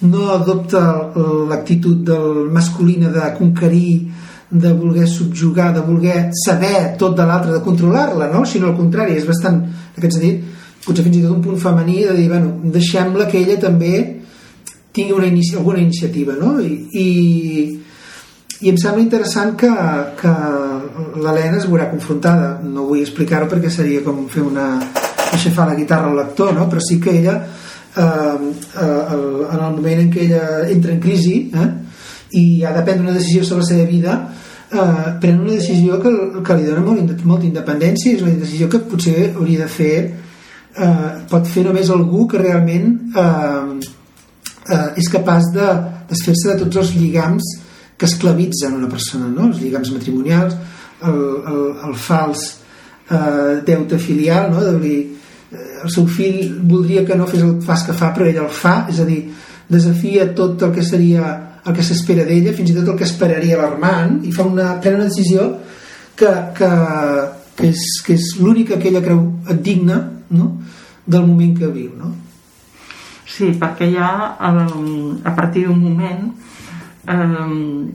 no 0.09 0.31
adopta 0.33 0.81
l'actitud 1.51 2.05
del 2.07 2.47
masculina 2.53 3.11
de 3.13 3.27
conquerir 3.37 4.13
de 4.51 4.73
voler 4.73 5.07
subjugar, 5.07 5.73
de 5.75 5.81
voler 5.81 6.31
saber 6.35 6.97
tot 6.99 7.17
de 7.17 7.27
l'altre, 7.27 7.53
de 7.53 7.63
controlar-la, 7.63 8.27
no? 8.33 8.45
sinó 8.45 8.67
al 8.71 8.77
contrari, 8.77 9.15
és 9.15 9.27
bastant, 9.27 9.61
en 9.63 10.01
aquest 10.01 10.17
sentit, 10.17 10.41
potser 10.83 11.05
fins 11.07 11.21
i 11.21 11.23
tot 11.23 11.37
un 11.37 11.45
punt 11.45 11.61
femení 11.61 12.01
de 12.09 12.17
dir, 12.17 12.27
bueno, 12.33 12.57
deixem-la 12.75 13.29
que 13.31 13.39
ella 13.39 13.61
també 13.63 13.93
tingui 14.93 15.13
una 15.13 15.27
inici 15.27 15.55
alguna 15.55 15.79
iniciativa 15.79 16.35
no? 16.35 16.59
I, 16.61 16.89
i, 16.93 17.07
i 18.61 18.69
em 18.69 18.77
sembla 18.77 19.03
interessant 19.03 19.55
que, 19.57 19.71
que 20.21 20.33
l'Helena 21.21 21.61
es 21.61 21.69
veurà 21.71 21.89
confrontada 21.93 22.59
no 22.65 22.89
vull 22.89 23.05
explicar-ho 23.05 23.49
perquè 23.51 23.71
seria 23.71 24.03
com 24.07 24.27
fer 24.29 24.45
una 24.45 24.73
aixafar 25.31 25.69
la 25.71 25.79
guitarra 25.79 26.11
al 26.11 26.19
lector 26.19 26.55
no? 26.55 26.67
però 26.69 26.83
sí 26.83 26.99
que 27.01 27.15
ella 27.21 27.37
eh, 27.97 28.03
eh, 28.03 29.07
en 29.53 29.61
el 29.61 29.77
moment 29.77 30.05
en 30.05 30.11
què 30.13 30.27
ella 30.27 30.45
entra 30.69 30.93
en 30.93 31.01
crisi 31.01 31.37
eh, 31.55 31.69
i 32.39 32.65
ha 32.65 32.75
de 32.75 32.83
prendre 32.83 33.09
una 33.09 33.19
decisió 33.19 33.45
sobre 33.45 33.63
la 33.65 33.71
seva 33.71 33.87
vida 33.87 34.17
eh, 34.73 35.07
pren 35.21 35.41
una 35.41 35.55
decisió 35.55 36.01
que, 36.03 36.13
que 36.47 36.59
li 36.59 36.67
dona 36.67 36.83
molt, 36.85 37.47
independència 37.47 38.13
i 38.13 38.19
és 38.19 38.27
una 38.27 38.37
decisió 38.43 38.69
que 38.71 38.83
potser 38.91 39.31
hauria 39.31 39.65
de 39.65 39.71
fer 39.71 39.95
eh, 40.75 41.09
pot 41.31 41.47
fer 41.47 41.65
només 41.67 41.91
algú 41.91 42.27
que 42.31 42.43
realment 42.43 42.93
eh, 43.15 43.97
eh, 44.71 44.87
és 45.00 45.11
capaç 45.12 45.50
de 45.55 45.67
desfer-se 46.11 46.53
de 46.53 46.65
tots 46.65 46.83
els 46.85 46.95
lligams 46.97 47.50
que 48.00 48.09
esclavitzen 48.09 48.79
una 48.79 48.89
persona, 48.89 49.29
no? 49.29 49.50
els 49.50 49.61
lligams 49.61 49.93
matrimonials, 49.93 50.57
el, 51.05 51.21
el, 51.53 51.62
el 51.89 51.97
fals 52.00 52.47
eh, 53.11 53.61
deute 53.67 53.99
filial, 54.00 54.50
no? 54.55 54.65
de 54.65 54.79
dir, 54.81 54.99
eh, 55.53 55.69
el 55.85 55.93
seu 55.93 56.07
fill 56.09 56.57
voldria 56.71 57.05
que 57.05 57.19
no 57.19 57.29
fes 57.29 57.45
el 57.45 57.59
fas 57.67 57.85
que 57.89 57.97
fa, 57.97 58.12
però 58.17 58.29
ell 58.31 58.41
el 58.47 58.50
fa, 58.55 58.87
és 58.89 59.03
a 59.03 59.09
dir, 59.09 59.21
desafia 59.71 60.31
tot 60.37 60.62
el 60.67 60.73
que 60.75 60.87
seria 60.87 61.37
el 61.61 61.77
que 61.77 61.85
s'espera 61.85 62.25
d'ella, 62.25 62.55
fins 62.57 62.73
i 62.73 62.79
tot 62.79 62.89
el 62.89 62.97
que 62.97 63.05
esperaria 63.05 63.59
l'Armand, 63.61 64.25
i 64.25 64.33
fa 64.33 64.49
una, 64.49 64.73
pren 64.81 64.97
una 64.97 65.11
decisió 65.11 65.50
que, 66.17 66.33
que, 66.57 66.71
que 67.59 67.69
és, 67.69 67.85
que 68.07 68.17
és 68.17 68.33
l'única 68.41 68.81
que 68.81 68.89
ella 68.89 69.05
creu 69.05 69.23
digna 69.61 70.00
no? 70.33 70.55
del 71.05 71.27
moment 71.29 71.57
que 71.59 71.69
viu 71.69 71.93
no? 71.99 72.15
Sí, 73.31 73.53
perquè 73.61 73.87
ja 73.93 74.11
a 74.41 75.33
partir 75.37 75.69
d'un 75.69 75.79
moment 75.79 76.25
um, 77.15 77.87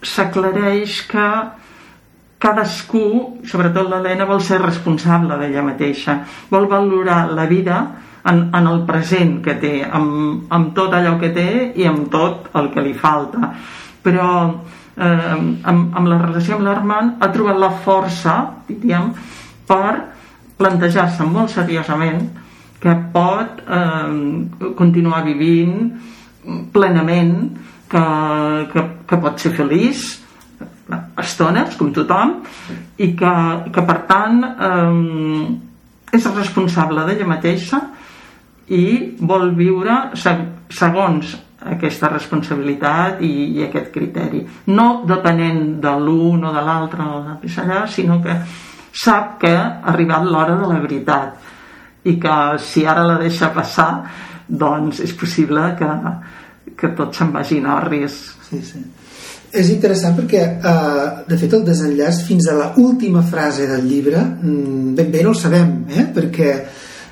s'aclareix 0.00 1.02
que 1.10 1.26
cadascú, 2.40 3.04
sobretot 3.48 3.88
l'Helena, 3.90 4.26
vol 4.28 4.40
ser 4.44 4.60
responsable 4.62 5.36
d'ella 5.40 5.64
mateixa, 5.66 6.18
vol 6.52 6.68
valorar 6.70 7.26
la 7.36 7.46
vida 7.50 7.78
en, 8.28 8.46
en 8.54 8.70
el 8.70 8.82
present 8.88 9.38
que 9.44 9.56
té, 9.60 9.74
amb, 9.84 10.46
amb 10.52 10.72
tot 10.76 10.94
allò 10.94 11.16
que 11.20 11.32
té 11.36 11.48
i 11.76 11.86
amb 11.88 12.08
tot 12.12 12.50
el 12.58 12.70
que 12.74 12.84
li 12.84 12.94
falta. 12.96 13.52
Però 14.04 14.30
eh, 14.46 15.36
amb, 15.36 15.96
amb 15.96 16.10
la 16.10 16.20
relació 16.22 16.56
amb 16.56 16.68
l'Armand 16.68 17.22
ha 17.22 17.30
trobat 17.34 17.60
la 17.60 17.72
força, 17.84 18.36
diríem, 18.68 19.12
per 19.66 19.92
plantejar-se 20.56 21.26
molt 21.28 21.52
seriosament 21.52 22.24
que 22.86 22.94
pot 23.10 23.62
eh, 23.66 24.72
continuar 24.78 25.24
vivint 25.26 25.90
plenament, 26.70 27.34
que, 27.90 28.02
que, 28.70 28.84
que 29.10 29.18
pot 29.22 29.42
ser 29.42 29.50
feliç 29.56 30.04
estones, 31.18 31.74
com 31.74 31.90
tothom, 31.94 32.36
i 33.02 33.10
que, 33.18 33.32
que 33.74 33.82
per 33.88 33.96
tant 34.06 34.44
eh, 34.46 36.14
és 36.14 36.28
responsable 36.36 37.08
d'ella 37.08 37.26
mateixa 37.26 37.82
i 38.70 38.84
vol 39.18 39.50
viure 39.58 39.96
segons 40.14 41.34
aquesta 41.66 42.12
responsabilitat 42.12 43.18
i, 43.26 43.32
i 43.58 43.66
aquest 43.66 43.90
criteri. 43.94 44.44
No 44.70 45.02
depenent 45.08 45.80
de 45.82 45.96
l'un 45.98 46.46
o 46.46 46.54
de 46.54 46.62
l'altre 46.62 47.10
sinó 47.90 48.20
que 48.22 48.38
sap 48.94 49.36
que 49.42 49.50
ha 49.50 49.66
arribat 49.90 50.30
l'hora 50.30 50.54
de 50.62 50.70
la 50.70 50.78
veritat 50.80 51.54
i 52.06 52.16
que 52.22 52.36
si 52.62 52.86
ara 52.86 53.06
la 53.06 53.18
deixa 53.22 53.50
passar 53.54 53.90
doncs 54.46 55.00
és 55.02 55.12
possible 55.18 55.62
que, 55.78 55.88
que 56.78 56.92
tot 56.98 57.16
se'n 57.16 57.32
vagi 57.34 57.58
a 57.64 57.78
orris 57.80 58.18
sí, 58.48 58.60
sí. 58.62 58.82
és 59.50 59.70
interessant 59.74 60.14
perquè, 60.18 60.42
eh, 60.56 61.06
de 61.26 61.38
fet, 61.40 61.56
el 61.58 61.64
desenllaç 61.66 62.22
fins 62.28 62.46
a 62.50 62.58
la 62.58 62.72
última 62.82 63.24
frase 63.26 63.66
del 63.66 63.88
llibre 63.88 64.22
mm, 64.22 64.94
ben 64.98 65.10
bé 65.10 65.24
no 65.26 65.34
el 65.34 65.40
sabem, 65.40 65.72
eh? 65.90 66.06
perquè 66.14 66.52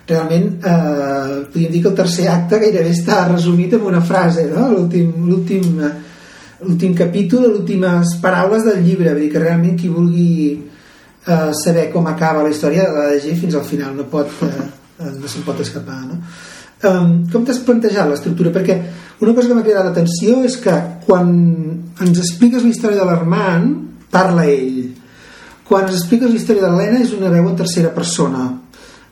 realment 0.06 0.46
eh, 0.60 1.34
podríem 1.50 1.72
dir 1.72 1.82
que 1.82 1.90
el 1.90 1.98
tercer 2.02 2.28
acte 2.28 2.60
gairebé 2.60 2.92
està 2.92 3.24
resumit 3.30 3.74
en 3.74 3.88
una 3.88 4.02
frase, 4.04 4.46
no? 4.52 4.68
l'últim 4.70 6.94
capítol, 6.94 7.48
les 7.48 7.58
últimes 7.58 8.14
paraules 8.22 8.62
del 8.68 8.84
llibre, 8.84 9.16
vull 9.16 9.26
dir 9.26 9.32
que 9.32 9.42
realment 9.42 9.76
qui 9.80 9.90
vulgui 9.90 10.30
eh, 10.54 11.50
saber 11.64 11.88
com 11.90 12.06
acaba 12.06 12.44
la 12.44 12.54
història 12.54 12.86
de 12.92 13.10
llegir 13.14 13.38
fins 13.42 13.58
al 13.58 13.66
final, 13.66 13.96
no 13.96 14.06
pot 14.12 14.30
eh, 14.44 14.83
no 14.98 15.30
se'n 15.30 15.46
pot 15.46 15.60
escapar, 15.64 16.00
no? 16.06 16.20
Um, 16.84 17.24
com 17.32 17.44
t'has 17.46 17.62
plantejat 17.64 18.10
l'estructura? 18.10 18.52
Perquè 18.52 18.76
una 19.24 19.32
cosa 19.32 19.48
que 19.48 19.56
m'ha 19.56 19.64
cridat 19.64 19.86
l'atenció 19.86 20.42
és 20.44 20.58
que 20.60 20.74
quan 21.06 21.30
ens 22.04 22.20
expliques 22.20 22.64
la 22.64 22.72
història 22.72 23.00
de 23.00 23.06
l'Armand, 23.08 23.78
parla 24.12 24.44
ell. 24.50 24.92
Quan 25.64 25.88
ens 25.88 25.96
expliques 26.02 26.30
la 26.30 26.36
història 26.40 26.66
de 26.66 26.72
l'Helena 26.72 27.00
és 27.02 27.14
una 27.16 27.32
veu 27.32 27.48
en 27.48 27.56
tercera 27.56 27.94
persona. 27.94 28.50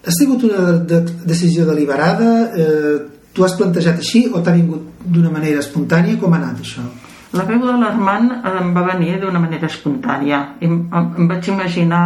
Ha 0.02 0.12
sigut 0.12 0.44
una 0.48 0.66
de, 0.66 0.76
de, 0.90 1.00
decisió 1.30 1.64
deliberada? 1.68 2.32
Eh, 2.52 2.96
tu 3.32 3.46
has 3.46 3.56
plantejat 3.56 4.02
així 4.02 4.26
o 4.28 4.42
t'ha 4.42 4.52
vingut 4.52 5.06
d'una 5.06 5.32
manera 5.32 5.62
espontània? 5.64 6.18
Com 6.20 6.34
ha 6.34 6.42
anat 6.42 6.60
això? 6.60 6.84
La 7.32 7.44
veu 7.48 7.62
de 7.64 7.72
l'Armand 7.80 8.32
em 8.44 8.72
va 8.76 8.82
venir 8.90 9.14
d'una 9.20 9.40
manera 9.40 9.68
espontània. 9.70 10.40
Em, 10.60 10.74
em 10.92 11.28
vaig 11.30 11.46
imaginar 11.48 12.04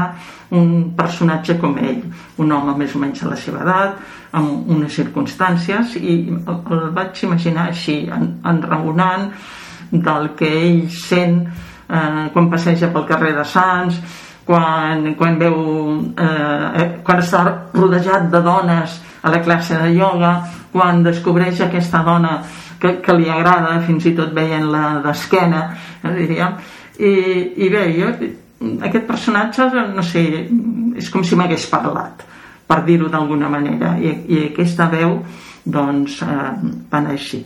un 0.55 0.93
personatge 0.95 1.57
com 1.59 1.75
ell, 1.83 2.05
un 2.39 2.53
home 2.55 2.77
més 2.79 2.95
o 2.95 3.01
menys 3.03 3.25
a 3.25 3.31
la 3.33 3.39
seva 3.41 3.65
edat, 3.65 3.97
amb 4.39 4.71
unes 4.71 4.95
circumstàncies, 4.95 5.97
i 5.99 6.15
el, 6.37 6.61
el 6.77 6.85
vaig 6.95 7.25
imaginar 7.27 7.67
així, 7.73 8.05
en, 8.07 8.37
enraonant 8.47 9.33
del 9.91 10.31
que 10.39 10.53
ell 10.61 10.85
sent 10.95 11.41
eh, 11.47 12.29
quan 12.35 12.47
passeja 12.53 12.93
pel 12.95 13.09
carrer 13.11 13.33
de 13.35 13.47
Sants, 13.51 13.99
quan, 14.47 15.09
quan 15.19 15.41
veu 15.43 15.59
eh, 16.15 16.71
eh, 16.85 16.89
quan 17.03 17.25
està 17.25 17.43
rodejat 17.75 18.31
de 18.31 18.45
dones 18.47 19.01
a 19.27 19.35
la 19.35 19.43
classe 19.43 19.75
de 19.83 19.91
ioga, 19.97 20.37
quan 20.71 21.03
descobreix 21.03 21.65
aquesta 21.65 22.05
dona 22.07 22.39
que, 22.81 22.97
que 23.05 23.17
li 23.17 23.29
agrada, 23.33 23.81
fins 23.87 24.07
i 24.09 24.15
tot 24.17 24.35
veient-la 24.37 25.03
d'esquena, 25.05 25.63
eh, 26.03 26.15
diríem, 26.17 26.57
i, 26.99 27.13
i 27.67 27.71
bé, 27.73 27.85
jo 27.97 28.13
aquest 28.87 29.05
personatge, 29.09 29.69
no 29.95 30.05
sé, 30.07 30.25
és 30.97 31.11
com 31.13 31.25
si 31.25 31.37
m'hagués 31.37 31.69
parlat, 31.73 32.25
per 32.67 32.83
dir-ho 32.87 33.11
d'alguna 33.13 33.51
manera, 33.53 33.95
i, 34.01 34.15
i 34.33 34.43
aquesta 34.51 34.89
veu, 34.93 35.21
doncs, 35.65 36.21
eh, 36.23 36.51
va 36.91 37.01
anar 37.03 37.17
així. 37.17 37.45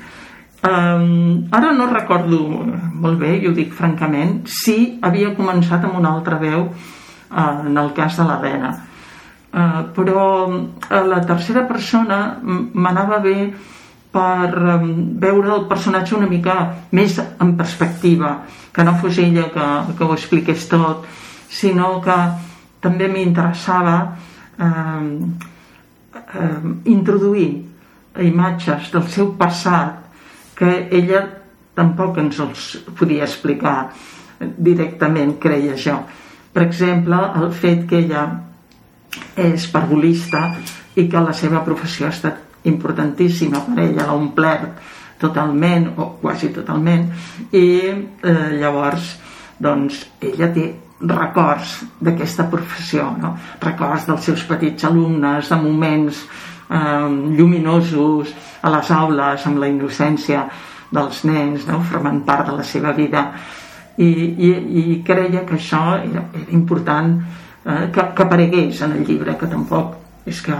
Um, 0.61 1.49
ara 1.57 1.71
no 1.73 1.87
recordo 1.89 2.39
molt 2.45 3.17
bé, 3.19 3.33
i 3.41 3.49
ho 3.49 3.53
dic 3.57 3.73
francament, 3.73 4.43
si 4.45 4.99
havia 5.01 5.33
començat 5.37 5.87
amb 5.89 5.97
una 5.97 6.13
altra 6.13 6.37
veu 6.37 6.67
uh, 6.69 7.63
en 7.65 7.81
el 7.81 7.95
cas 7.97 8.19
de 8.21 8.27
l'Helena. 8.29 8.75
Uh, 9.51 9.81
però 9.97 10.25
uh, 10.53 11.01
la 11.09 11.23
tercera 11.27 11.65
persona 11.67 12.21
m'anava 12.45 13.19
bé 13.25 13.39
per 14.11 14.51
veure 15.23 15.55
el 15.55 15.67
personatge 15.71 16.17
una 16.17 16.29
mica 16.31 16.57
més 16.97 17.19
en 17.21 17.55
perspectiva, 17.59 18.35
que 18.75 18.85
no 18.85 18.97
fos 18.99 19.19
ella 19.23 19.49
que, 19.55 19.67
que 19.97 20.05
ho 20.05 20.15
expliqués 20.15 20.67
tot, 20.71 21.07
sinó 21.51 21.99
que 22.03 22.17
també 22.83 23.09
m'interessava 23.11 23.97
eh, 24.59 25.09
eh, 26.17 26.71
introduir 26.91 27.51
imatges 28.21 28.91
del 28.95 29.07
seu 29.09 29.35
passat 29.39 30.01
que 30.59 30.73
ella 30.91 31.23
tampoc 31.77 32.19
ens 32.21 32.41
els 32.43 32.65
podia 32.99 33.25
explicar 33.25 33.93
directament, 34.41 35.37
creia 35.41 35.77
jo. 35.79 35.97
Per 36.53 36.65
exemple, 36.67 37.19
el 37.41 37.51
fet 37.55 37.87
que 37.89 38.01
ella 38.03 38.25
és 39.39 39.67
parvulista 39.71 40.49
i 40.99 41.07
que 41.09 41.23
la 41.23 41.35
seva 41.37 41.63
professió 41.67 42.09
ha 42.09 42.15
estat 42.15 42.50
importantíssima 42.69 43.63
per 43.67 43.85
ella, 43.85 44.07
l'ha 44.07 44.17
omplert 44.17 44.81
totalment 45.21 45.91
o 45.97 46.17
quasi 46.21 46.51
totalment 46.53 47.11
i 47.53 47.67
eh, 47.89 48.57
llavors 48.57 49.13
doncs 49.61 50.07
ella 50.25 50.49
té 50.55 50.67
records 51.01 51.77
d'aquesta 52.01 52.49
professió 52.53 53.11
no? 53.21 53.35
records 53.61 54.09
dels 54.09 54.25
seus 54.25 54.45
petits 54.49 54.89
alumnes 54.89 55.53
de 55.53 55.61
moments 55.61 56.25
eh, 56.25 57.09
lluminosos 57.37 58.35
a 58.63 58.73
les 58.77 58.91
aules 58.97 59.47
amb 59.49 59.61
la 59.61 59.69
innocència 59.69 60.47
dels 60.91 61.25
nens 61.29 61.69
no? 61.69 61.81
formant 61.85 62.25
part 62.25 62.49
de 62.49 62.57
la 62.57 62.67
seva 62.67 62.93
vida 62.97 63.29
i, 64.01 64.09
i, 64.09 64.51
i 64.81 64.85
creia 65.05 65.45
que 65.45 65.57
això 65.61 65.85
era, 66.01 66.29
era 66.33 66.53
important 66.57 67.17
eh, 67.21 67.89
que, 67.93 68.13
que 68.17 68.25
aparegués 68.25 68.81
en 68.87 68.97
el 68.97 69.05
llibre 69.05 69.37
que 69.37 69.49
tampoc 69.49 70.10
és 70.29 70.41
que 70.45 70.57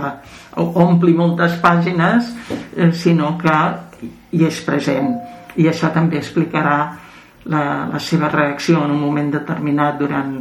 ompli 0.57 1.13
moltes 1.13 1.59
pàgines 1.61 2.31
eh, 2.75 2.91
sinó 2.91 3.35
que 3.41 3.57
i 4.31 4.45
és 4.47 4.61
present 4.65 5.13
i 5.59 5.67
això 5.69 5.91
també 5.93 6.19
explicarà 6.19 6.77
la, 7.51 7.63
la 7.91 7.99
seva 7.99 8.29
reacció 8.31 8.83
en 8.85 8.93
un 8.95 9.01
moment 9.01 9.31
determinat 9.33 9.99
durant 9.99 10.37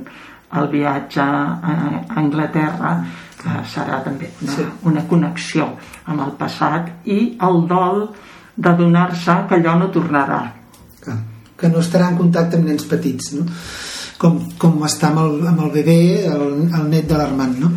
el 0.58 0.68
viatge 0.70 1.22
a 1.22 1.74
Anglaterra 2.20 2.94
que 3.40 3.60
serà 3.72 4.00
també 4.04 4.28
una, 4.42 4.54
sí. 4.54 4.66
una 4.90 5.04
connexió 5.08 5.68
amb 6.10 6.24
el 6.26 6.32
passat 6.40 6.90
i 7.08 7.20
el 7.46 7.62
dol 7.70 8.02
de 8.56 8.72
donar-se 8.76 9.36
que 9.48 9.60
allò 9.60 9.76
no 9.80 9.88
tornarà 9.94 10.40
que, 11.00 11.14
que 11.56 11.70
no 11.72 11.80
estarà 11.80 12.10
en 12.10 12.18
contacte 12.18 12.58
amb 12.58 12.68
nens 12.68 12.84
petits 12.90 13.32
no? 13.38 13.46
com, 14.20 14.36
com 14.60 14.82
està 14.84 15.08
amb 15.12 15.22
el, 15.24 15.38
amb 15.48 15.64
el 15.66 15.72
bebè 15.78 16.00
el, 16.28 16.44
el 16.68 16.90
net 16.92 17.08
de 17.08 17.20
l'Armand 17.20 17.62
no? 17.62 17.72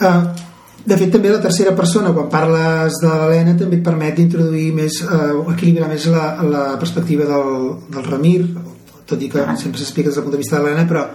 Uh, 0.00 0.43
de 0.84 0.96
fet, 1.00 1.10
també 1.12 1.30
la 1.32 1.40
tercera 1.40 1.72
persona, 1.76 2.12
quan 2.12 2.30
parles 2.32 2.98
de 3.00 3.08
l'Helena, 3.08 3.54
també 3.56 3.78
et 3.80 3.84
permet 3.84 4.16
d'introduir 4.18 4.70
més, 4.76 5.00
eh, 5.02 5.30
equilibrar 5.54 5.88
més 5.88 6.08
la, 6.12 6.26
la 6.44 6.64
perspectiva 6.80 7.24
del, 7.28 7.54
del 7.94 8.08
Ramir, 8.10 8.42
tot 9.08 9.22
i 9.22 9.30
que 9.32 9.40
ah. 9.40 9.56
sempre 9.56 9.80
s'explica 9.80 10.10
des 10.10 10.18
del 10.18 10.26
punt 10.26 10.36
de 10.36 10.42
vista 10.42 10.58
de 10.58 10.64
l'Helena, 10.66 10.84
però 10.90 11.06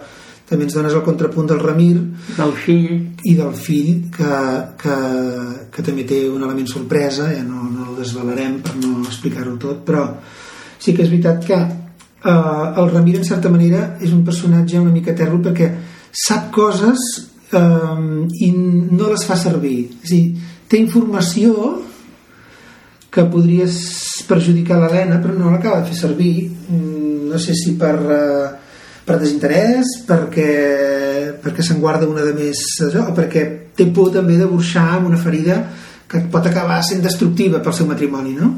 també 0.49 0.65
ens 0.65 0.73
dones 0.73 0.95
el 0.97 1.03
contrapunt 1.05 1.51
del 1.51 1.61
Ramir 1.61 1.93
del 2.33 2.53
fill 2.57 2.93
i 3.29 3.35
del 3.37 3.53
fill 3.53 4.09
que, 4.15 4.37
que, 4.81 4.95
que 5.69 5.85
també 5.85 6.05
té 6.09 6.23
un 6.25 6.41
element 6.41 6.69
sorpresa 6.71 7.29
ja 7.29 7.43
no, 7.45 7.67
no 7.69 7.91
el 7.91 7.99
desvalarem 8.01 8.57
per 8.65 8.73
no 8.81 9.03
explicar-ho 9.05 9.53
tot 9.61 9.83
però 9.85 10.07
sí 10.81 10.95
que 10.95 11.05
és 11.05 11.11
veritat 11.11 11.45
que 11.45 11.59
eh, 11.59 12.65
el 12.81 12.89
Ramir 12.89 13.19
en 13.19 13.29
certa 13.29 13.53
manera 13.53 13.99
és 14.01 14.15
un 14.15 14.25
personatge 14.25 14.81
una 14.81 14.95
mica 14.95 15.13
tèrrol 15.13 15.43
perquè 15.45 15.69
sap 16.25 16.49
coses 16.55 17.05
eh, 17.51 18.45
i 18.45 18.51
no 18.53 19.11
les 19.11 19.25
fa 19.25 19.37
servir. 19.39 19.89
És 20.03 20.15
dir, 20.15 20.23
té 20.69 20.79
informació 20.81 21.77
que 23.09 23.25
podries 23.25 23.75
perjudicar 24.29 24.77
l'Helena 24.77 25.17
però 25.23 25.33
no 25.33 25.51
l'acaba 25.53 25.81
de 25.81 25.89
fer 25.89 26.01
servir. 26.05 26.33
Mm, 26.69 27.29
no 27.29 27.39
sé 27.41 27.55
si 27.57 27.75
per 27.77 27.95
eh, 27.97 28.49
per 29.09 29.17
desinterès 29.17 30.03
perquè, 30.05 30.49
perquè 31.41 31.65
se'n 31.65 31.79
guarda 31.81 32.07
una 32.09 32.21
de 32.27 32.35
més 32.37 32.61
o 32.85 33.13
perquè 33.17 33.45
té 33.73 33.87
por 33.95 34.11
també 34.13 34.37
de 34.37 34.45
burxar 34.49 34.85
amb 34.99 35.09
una 35.09 35.17
ferida 35.17 35.63
que 36.09 36.21
pot 36.29 36.45
acabar 36.45 36.81
sent 36.85 37.01
destructiva 37.01 37.61
pel 37.61 37.73
seu 37.73 37.87
matrimoni, 37.89 38.35
no? 38.37 38.51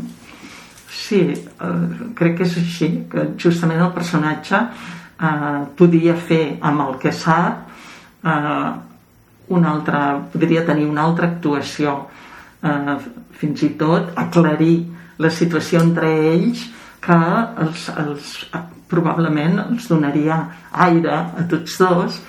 Sí, 0.92 1.22
eh, 1.32 2.12
crec 2.16 2.38
que 2.40 2.48
és 2.48 2.58
així, 2.60 2.90
que 3.12 3.30
justament 3.40 3.80
el 3.84 3.94
personatge 3.96 4.60
eh, 4.60 5.60
podia 5.80 6.16
fer 6.16 6.58
amb 6.60 6.88
el 6.88 6.98
que 7.00 7.16
sap 7.16 7.71
eh, 8.24 8.72
una 9.52 9.72
altra, 9.72 10.02
podria 10.32 10.66
tenir 10.66 10.88
una 10.88 11.04
altra 11.04 11.28
actuació 11.28 11.96
eh, 12.64 12.98
fins 13.42 13.64
i 13.68 13.74
tot 13.80 14.14
aclarir 14.16 14.76
la 15.22 15.30
situació 15.30 15.82
entre 15.84 16.12
ells 16.34 16.68
que 17.02 17.18
els, 17.66 17.88
els, 17.98 18.36
probablement 18.92 19.58
els 19.64 19.88
donaria 19.90 20.38
aire 20.86 21.18
a 21.18 21.48
tots 21.50 21.80
dos 21.82 22.20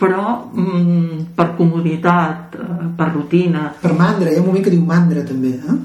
però 0.00 0.48
mm, 0.48 1.32
per 1.36 1.50
comoditat, 1.58 2.56
eh, 2.56 2.86
per 2.96 3.10
rutina 3.12 3.68
per 3.80 3.92
mandra, 3.96 4.30
hi 4.30 4.38
ha 4.38 4.44
un 4.44 4.48
moment 4.50 4.64
que 4.64 4.72
diu 4.72 4.84
mandra 4.84 5.24
també 5.26 5.56
eh? 5.56 5.80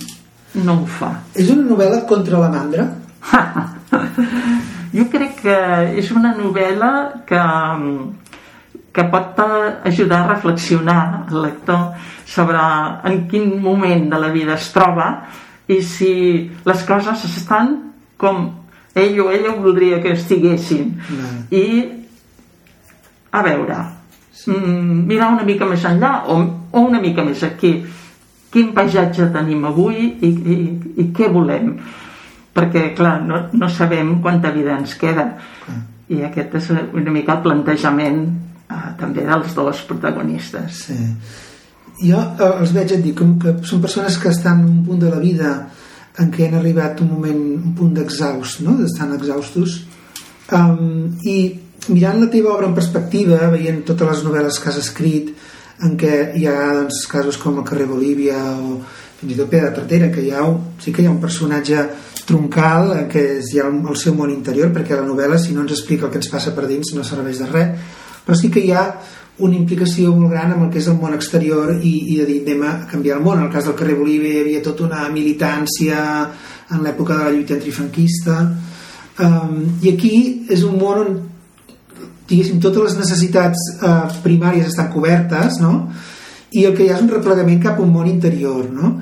no 0.63 0.81
ho 0.81 0.85
fa 0.99 1.11
és 1.35 1.49
una 1.51 1.67
novel·la 1.71 2.03
contra 2.09 2.39
la 2.43 2.51
mandra? 2.53 2.87
jo 4.97 5.07
crec 5.11 5.41
que 5.43 5.57
és 5.99 6.11
una 6.15 6.35
novel·la 6.37 6.91
que 7.27 7.41
mm, 7.41 8.24
que 8.95 9.03
pot 9.11 9.39
ajudar 9.83 10.21
a 10.23 10.27
reflexionar 10.33 11.25
el 11.29 11.41
lector 11.43 11.91
sobre 12.25 12.59
en 13.03 13.25
quin 13.27 13.49
moment 13.61 14.07
de 14.09 14.19
la 14.19 14.29
vida 14.31 14.55
es 14.55 14.69
troba 14.71 15.09
i 15.67 15.81
si 15.83 16.13
les 16.63 16.85
coses 16.87 17.25
estan 17.27 17.73
com 18.17 18.47
ell 18.95 19.19
o 19.19 19.27
ella 19.31 19.51
voldria 19.59 19.99
que 19.99 20.13
estiguessin. 20.15 20.95
No. 21.11 21.33
i 21.51 21.65
a 23.35 23.43
veure 23.43 23.81
sí. 24.31 24.51
Mm, 24.51 25.03
mirar 25.09 25.33
una 25.35 25.43
mica 25.43 25.67
més 25.67 25.83
enllà 25.83 26.13
o, 26.31 26.39
o 26.71 26.85
una 26.87 27.01
mica 27.03 27.25
més 27.27 27.43
aquí. 27.43 27.75
Quin 28.51 28.71
paisatge 28.71 29.27
tenim 29.35 29.65
avui 29.67 30.07
i, 30.23 30.31
i, 30.31 30.57
i 31.03 31.09
què 31.11 31.27
volem? 31.33 31.73
Perquè 32.55 32.93
clar, 32.95 33.17
no, 33.27 33.41
no 33.51 33.67
sabem 33.67 34.21
quanta 34.23 34.53
vida 34.55 34.77
ens 34.79 34.95
queda. 34.95 35.33
I 36.07 36.23
aquest 36.23 36.55
és 36.61 36.69
una 36.71 37.11
mica 37.11 37.35
el 37.35 37.43
plantejament 37.43 38.21
eh, 38.69 38.91
també 38.99 39.25
dels 39.25 39.55
dos 39.57 39.81
protagonistes 39.89 40.85
sí. 40.89 40.99
jo 42.03 42.21
eh, 42.21 42.51
els 42.51 42.75
veig 42.75 42.95
a 42.95 43.01
dir 43.01 43.15
com 43.17 43.35
que 43.41 43.57
són 43.63 43.83
persones 43.83 44.19
que 44.21 44.31
estan 44.33 44.63
en 44.63 44.71
un 44.71 44.85
punt 44.87 45.03
de 45.03 45.11
la 45.11 45.21
vida 45.23 45.55
en 46.21 46.31
què 46.31 46.47
han 46.47 46.59
arribat 46.59 47.01
un 47.03 47.11
moment 47.11 47.43
un 47.57 47.75
punt 47.77 47.93
d'exhaust 47.97 48.63
no? 48.65 48.77
d'estan 48.79 49.15
exhaustos 49.17 49.81
um, 50.55 51.11
i 51.23 51.37
mirant 51.89 52.21
la 52.21 52.31
teva 52.31 52.53
obra 52.55 52.69
en 52.69 52.77
perspectiva 52.77 53.49
veient 53.53 53.83
totes 53.87 54.09
les 54.11 54.23
novel·les 54.25 54.59
que 54.61 54.71
has 54.71 54.79
escrit 54.81 55.33
en 55.85 55.97
què 55.99 56.13
hi 56.39 56.45
ha 56.47 56.59
doncs, 56.79 57.03
casos 57.11 57.37
com 57.41 57.59
el 57.59 57.67
carrer 57.67 57.87
Bolívia 57.89 58.39
o 58.55 58.79
fins 59.19 59.33
i 59.33 59.37
tot 59.37 59.51
Pedra 59.51 59.73
Tratera 59.75 60.09
que 60.11 60.23
hi 60.23 60.31
ha, 60.31 60.45
sí 60.81 60.93
que 60.95 61.03
hi 61.03 61.09
ha 61.09 61.13
un 61.13 61.21
personatge 61.23 61.83
troncal 62.25 62.93
en 62.95 63.09
què 63.11 63.25
hi 63.43 63.59
ha 63.61 63.67
el 63.69 63.99
seu 63.99 64.15
món 64.15 64.31
interior 64.33 64.71
perquè 64.75 64.97
la 64.97 65.07
novel·la 65.07 65.37
si 65.41 65.53
no 65.53 65.65
ens 65.65 65.75
explica 65.75 66.07
el 66.07 66.13
que 66.13 66.21
ens 66.23 66.31
passa 66.31 66.55
per 66.55 66.67
dins 66.71 66.95
no 66.95 67.03
serveix 67.05 67.43
de 67.43 67.51
res 67.51 67.93
però 68.25 68.37
sí 68.37 68.49
que 68.51 68.63
hi 68.65 68.73
ha 68.73 68.85
una 69.45 69.57
implicació 69.57 70.13
molt 70.15 70.31
gran 70.31 70.53
amb 70.53 70.65
el 70.65 70.71
que 70.71 70.79
és 70.79 70.87
el 70.87 70.97
món 70.99 71.13
exterior 71.15 71.73
i, 71.75 71.93
i 72.13 72.17
de 72.21 72.25
dir 72.29 72.39
anem 72.45 72.63
a 72.63 72.73
canviar 72.91 73.17
el 73.17 73.23
món 73.25 73.39
en 73.39 73.47
el 73.47 73.53
cas 73.53 73.67
del 73.67 73.75
carrer 73.75 73.97
Bolívia 73.99 74.31
hi 74.31 74.43
havia 74.45 74.63
tota 74.63 74.85
una 74.87 75.05
militància 75.11 76.01
en 76.71 76.83
l'època 76.83 77.17
de 77.17 77.25
la 77.25 77.33
lluita 77.35 77.57
antifranquista 77.57 78.37
um, 78.45 79.57
i 79.83 79.91
aquí 79.91 80.15
és 80.49 80.63
un 80.63 80.79
món 80.79 81.01
on 81.03 81.17
diguéssim, 82.25 82.61
totes 82.63 82.87
les 82.87 82.97
necessitats 82.97 83.67
uh, 83.75 84.07
primàries 84.23 84.71
estan 84.71 84.89
cobertes 84.93 85.59
no? 85.61 85.75
i 86.55 86.63
el 86.65 86.73
que 86.73 86.85
hi 86.85 86.89
ha 86.89 86.97
és 86.97 87.03
un 87.03 87.11
replegament 87.11 87.61
cap 87.61 87.77
a 87.77 87.83
un 87.83 87.91
món 87.93 88.07
interior 88.09 88.65
no? 88.71 88.95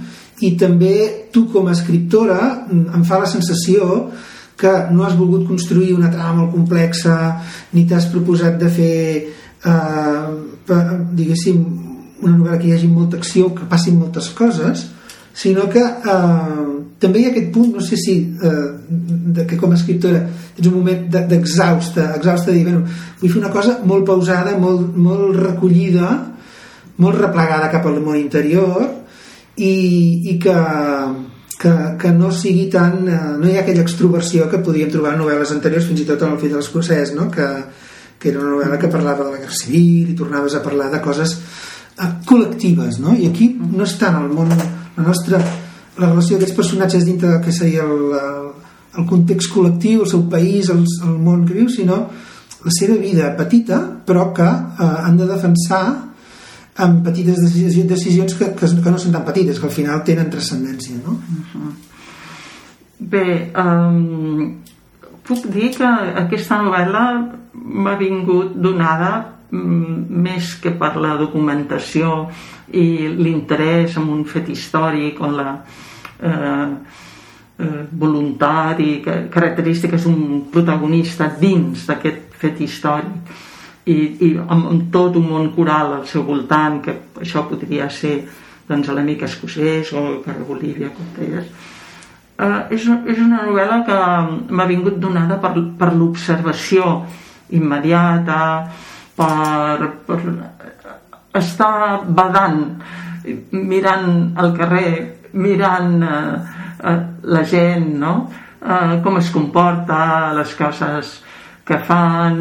i 0.44 0.56
també 0.60 1.30
tu 1.32 1.46
com 1.54 1.70
a 1.70 1.76
escriptora 1.78 2.40
mm, 2.66 2.90
em 2.98 3.06
fa 3.08 3.22
la 3.22 3.30
sensació 3.30 4.10
que 4.64 4.74
no 4.96 5.04
has 5.04 5.18
volgut 5.20 5.44
construir 5.50 5.92
una 5.92 6.12
trama 6.12 6.38
molt 6.42 6.54
complexa 6.56 7.18
ni 7.76 7.84
t'has 7.90 8.08
proposat 8.14 8.56
de 8.62 8.70
fer 8.72 9.00
eh, 9.68 10.28
diguéssim 11.20 11.60
una 12.24 12.38
novel·la 12.38 12.60
que 12.62 12.70
hi 12.70 12.76
hagi 12.78 12.88
molta 12.88 13.20
acció 13.20 13.52
que 13.58 13.68
passin 13.68 14.00
moltes 14.00 14.32
coses 14.38 14.86
sinó 15.36 15.68
que 15.68 15.84
eh, 15.84 16.64
també 17.04 17.20
hi 17.20 17.26
ha 17.28 17.32
aquest 17.34 17.50
punt, 17.52 17.74
no 17.76 17.84
sé 17.84 18.00
si 18.00 18.16
eh, 18.40 18.68
de 18.88 19.48
que 19.50 19.58
com 19.60 19.74
a 19.74 19.80
escriptora 19.80 20.22
tens 20.56 20.70
un 20.70 20.78
moment 20.78 21.08
d'exhausta 21.12 22.00
de, 22.00 22.20
exhausta 22.22 22.52
de 22.52 22.60
dir, 22.60 22.68
bueno, 22.70 22.86
vull 23.20 23.34
fer 23.34 23.42
una 23.42 23.52
cosa 23.52 23.80
molt 23.84 24.08
pausada, 24.08 24.56
molt, 24.62 24.96
molt 24.96 25.36
recollida 25.42 26.14
molt 27.04 27.18
replegada 27.20 27.72
cap 27.74 27.88
al 27.90 28.00
món 28.06 28.20
interior 28.20 28.86
i, 29.58 29.74
i 30.32 30.38
que, 30.42 30.56
que, 31.64 31.74
que 32.02 32.12
no 32.12 32.32
sigui 32.36 32.68
tan 32.72 33.08
eh, 33.08 33.20
no 33.40 33.48
hi 33.48 33.58
ha 33.58 33.64
aquella 33.64 33.86
extroversió 33.86 34.50
que 34.52 34.62
podíem 34.66 34.92
trobar 34.92 35.16
en 35.16 35.24
novel·les 35.24 35.56
anteriors 35.56 35.88
fins 35.88 36.04
i 36.04 36.08
tot 36.10 36.26
en 36.26 36.36
el 36.36 36.42
fill 36.42 36.52
de 36.52 36.60
l'escocès 36.60 37.14
no? 37.16 37.30
que, 37.32 37.48
que 38.20 38.34
era 38.34 38.42
una 38.44 38.58
novel·la 38.58 38.80
que 38.82 38.92
parlava 38.92 39.24
de 39.24 39.36
la 39.36 39.44
guerra 39.44 39.60
civil 39.64 40.12
i 40.12 40.18
tornaves 40.20 40.58
a 40.58 40.64
parlar 40.66 40.90
de 40.92 41.02
coses 41.06 41.38
eh, 41.40 42.12
col·lectives 42.28 43.00
no? 43.04 43.16
i 43.16 43.30
aquí 43.32 43.54
no 43.56 43.88
és 43.88 43.96
tant 44.02 44.20
el 44.20 44.28
món 44.36 44.52
la 44.52 45.08
nostra 45.08 45.40
la 45.98 46.10
relació 46.10 46.38
d'aquests 46.38 46.58
personatges 46.58 47.06
dintre 47.06 47.30
del 47.30 47.42
que 47.46 47.54
seria 47.54 47.84
el, 47.86 48.16
el 48.98 49.06
context 49.10 49.52
col·lectiu, 49.54 50.04
el 50.04 50.10
seu 50.10 50.24
país, 50.30 50.70
el, 50.74 50.84
el 51.06 51.18
món 51.22 51.44
que 51.48 51.58
viu, 51.58 51.70
sinó 51.70 52.08
la 52.64 52.74
seva 52.74 52.98
vida 52.98 53.30
petita, 53.38 53.80
però 54.08 54.32
que 54.34 54.48
eh, 54.48 54.90
han 55.06 55.20
de 55.20 55.28
defensar 55.30 55.86
amb 56.76 57.04
petites 57.06 57.40
decisions 57.88 58.34
que, 58.38 58.50
que, 58.58 58.70
que 58.84 58.92
no 58.92 58.98
són 59.02 59.14
tan 59.14 59.26
petites, 59.28 59.60
que 59.60 59.70
al 59.70 59.76
final 59.76 60.04
tenen 60.06 60.32
transcendència, 60.34 60.98
no? 61.06 61.12
Uh 61.12 61.44
-huh. 61.54 61.74
Bé, 63.00 63.52
um, 63.58 64.58
puc 65.24 65.46
dir 65.52 65.72
que 65.76 65.86
aquesta 66.24 66.62
novel·la 66.62 67.06
m'ha 67.54 67.96
vingut 67.98 68.56
donada 68.56 69.12
mm, 69.52 70.06
més 70.10 70.56
que 70.62 70.72
per 70.72 70.96
la 70.96 71.16
documentació 71.18 72.30
i 72.72 73.08
l'interès 73.18 73.98
en 73.98 74.10
un 74.10 74.26
fet 74.26 74.50
històric 74.50 75.22
o 75.22 75.30
la 75.32 75.50
eh, 76.22 76.68
eh, 77.60 77.86
voluntat 77.92 78.80
i 78.80 79.02
característiques 79.06 80.04
d'un 80.04 80.46
protagonista 80.52 81.28
dins 81.40 81.86
d'aquest 81.88 82.34
fet 82.40 82.62
històric 82.62 83.36
i, 83.86 83.96
i 84.24 84.30
amb, 84.40 84.70
amb 84.72 84.88
tot 84.94 85.18
un 85.20 85.28
món 85.28 85.52
coral 85.56 85.98
al 85.98 86.08
seu 86.08 86.24
voltant 86.28 86.80
que 86.84 86.96
això 87.20 87.44
podria 87.50 87.90
ser 87.92 88.16
doncs, 88.68 88.90
l'amic 88.96 89.26
escocès 89.28 89.92
o 89.94 90.04
per 90.24 90.38
Bolívia 90.48 90.92
com 90.96 91.10
deies 91.18 91.50
eh, 92.40 92.62
és, 92.72 92.88
és 92.88 93.20
una 93.20 93.44
novel·la 93.44 93.82
que 93.88 94.00
m'ha 94.56 94.70
vingut 94.70 95.00
donada 95.04 95.40
per, 95.44 95.54
per 95.80 95.92
l'observació 95.94 97.02
immediata 97.54 98.40
per, 99.18 99.90
per 100.08 100.20
estar 101.38 102.04
badant 102.08 102.64
mirant 103.52 104.08
el 104.40 104.56
carrer 104.56 104.94
mirant 105.34 106.00
eh, 106.08 106.38
eh, 106.88 106.98
la 107.36 107.44
gent 107.44 107.92
no? 108.00 108.16
eh, 108.64 108.96
com 109.04 109.20
es 109.20 109.30
comporta 109.36 110.32
les 110.38 110.56
coses 110.56 111.18
que 111.68 111.80
fan 111.88 112.40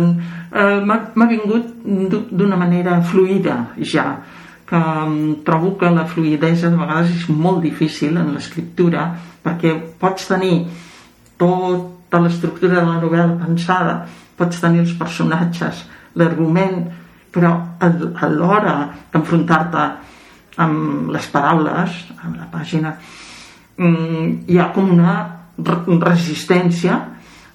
eh, 0.52 0.80
m'ha 0.84 1.26
vingut 1.26 1.72
d'una 2.30 2.56
manera 2.56 3.00
fluida 3.02 3.72
ja 3.78 4.22
que 4.68 4.80
trobo 5.44 5.76
que 5.76 5.90
la 5.90 6.06
fluidesa 6.06 6.70
de 6.70 6.76
vegades 6.76 7.10
és 7.10 7.28
molt 7.28 7.60
difícil 7.62 8.16
en 8.16 8.32
l'escriptura 8.32 9.10
perquè 9.44 9.74
pots 10.00 10.28
tenir 10.30 10.66
tota 11.36 12.20
l'estructura 12.22 12.80
de 12.80 12.86
la 12.86 13.00
novel·la 13.02 13.36
pensada 13.40 13.98
pots 14.36 14.60
tenir 14.60 14.84
els 14.84 14.94
personatges 14.96 15.84
l'argument 16.16 16.88
però 17.32 17.52
a 17.80 18.28
l'hora 18.28 18.74
d'enfrontar-te 19.12 19.84
amb 20.62 21.12
les 21.12 21.28
paraules 21.32 22.02
amb 22.22 22.36
la 22.36 22.48
pàgina 22.52 22.96
mm, 23.76 24.48
hi 24.48 24.58
ha 24.58 24.68
com 24.72 24.92
una 24.92 25.14
resistència 25.56 26.98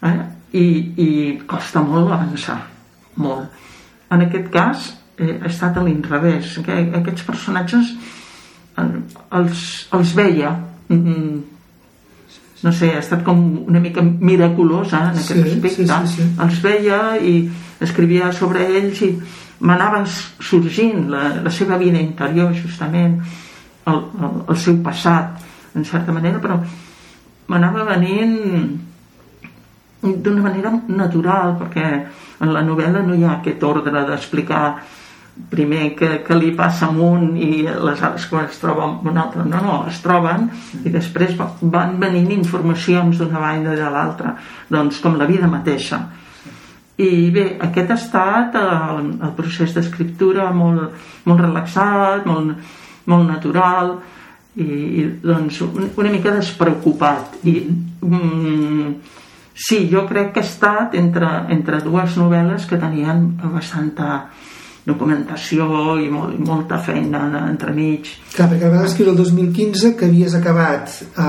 eh? 0.02 0.18
I, 0.58 0.66
i 0.98 1.10
costa 1.46 1.82
molt 1.84 2.14
avançar 2.14 2.77
molt. 3.17 3.65
En 4.13 4.23
aquest 4.23 4.49
cas 4.53 4.88
eh, 5.17 5.36
ha 5.41 5.49
estat 5.49 5.77
a 5.77 5.84
l'inrevés. 5.84 6.56
Aquests 6.63 7.27
personatges 7.27 7.93
eh, 8.77 8.89
els, 9.39 9.67
els 9.97 10.15
veia 10.17 10.56
mm, 10.89 11.58
no 12.63 12.71
sé, 12.73 12.89
ha 12.95 13.01
estat 13.03 13.23
com 13.25 13.41
una 13.67 13.80
mica 13.80 14.01
miraculosa 14.01 15.03
en 15.12 15.19
aquest 15.19 15.34
sí, 15.34 15.43
aspecte. 15.43 15.86
sí, 15.86 15.88
sí, 15.88 16.23
sí. 16.23 16.30
els 16.41 16.62
veia 16.63 17.01
i 17.21 17.36
escrivia 17.86 18.32
sobre 18.34 18.65
ells 18.65 19.03
i 19.06 19.12
m'anava 19.67 20.03
sorgint 20.08 21.06
la, 21.13 21.30
la 21.45 21.53
seva 21.53 21.77
vida 21.77 22.01
interior 22.01 22.53
justament 22.58 23.19
el, 23.88 24.01
el, 24.01 24.41
el 24.49 24.58
seu 24.58 24.80
passat 24.86 25.77
en 25.77 25.86
certa 25.86 26.13
manera 26.13 26.41
però 26.41 26.58
m'anava 27.47 27.86
venint 27.91 28.73
d'una 30.02 30.44
manera 30.44 30.72
natural 30.88 31.56
perquè 31.58 31.88
en 32.44 32.54
la 32.54 32.62
novel·la 32.62 33.02
no 33.06 33.16
hi 33.18 33.26
ha 33.26 33.40
aquest 33.40 33.64
ordre 33.66 34.06
d'explicar 34.06 34.66
primer 35.50 35.96
que, 35.96 36.10
que 36.26 36.36
li 36.36 36.52
passa 36.58 36.88
amb 36.88 37.02
un 37.04 37.26
i 37.38 37.68
aleshores 37.70 38.26
quan 38.30 38.48
es 38.50 38.58
troba 38.62 38.86
amb 38.88 39.06
un 39.08 39.18
altre. 39.22 39.46
No, 39.46 39.62
no, 39.64 39.76
es 39.90 40.00
troben 40.04 40.48
i 40.84 40.94
després 40.94 41.36
van 41.38 41.98
venint 42.02 42.32
informacions 42.34 43.22
d'una 43.22 43.42
banda 43.44 43.76
i 43.76 43.82
de 43.82 43.92
l'altra 43.94 44.34
doncs 44.74 45.02
com 45.04 45.18
la 45.18 45.30
vida 45.30 45.50
mateixa. 45.50 46.02
I 46.98 47.30
bé, 47.30 47.46
aquest 47.62 47.92
ha 47.94 48.00
estat 48.00 48.56
el, 48.58 49.12
el 49.22 49.34
procés 49.38 49.76
d'escriptura 49.76 50.50
molt, 50.50 50.96
molt 51.30 51.44
relaxat, 51.44 52.26
molt, 52.26 52.56
molt 53.06 53.30
natural 53.30 53.94
i, 54.58 54.66
i 54.66 55.06
doncs 55.22 55.62
una 55.62 56.10
mica 56.10 56.34
despreocupat. 56.34 57.38
I 57.46 57.60
mm, 58.02 58.90
sí, 59.58 59.88
jo 59.91 60.06
crec 60.08 60.36
que 60.36 60.43
ha 60.43 60.48
estat 60.48 60.96
entre, 61.00 61.30
entre 61.54 61.82
dues 61.82 62.17
novel·les 62.20 62.70
que 62.70 62.78
tenien 62.80 63.26
bastanta 63.41 64.28
documentació 64.88 65.98
i, 66.00 66.08
molt, 66.12 66.38
i 66.38 66.46
molta 66.48 66.78
feina 66.80 67.26
entremig. 67.41 68.08
Clar, 68.36 68.48
perquè 68.54 68.70
vas 68.72 68.91
escriure 68.91 69.12
el 69.15 69.20
2015 69.20 69.96
que 70.00 70.08
havies 70.08 70.38
acabat 70.38 70.93
eh, 71.10 71.26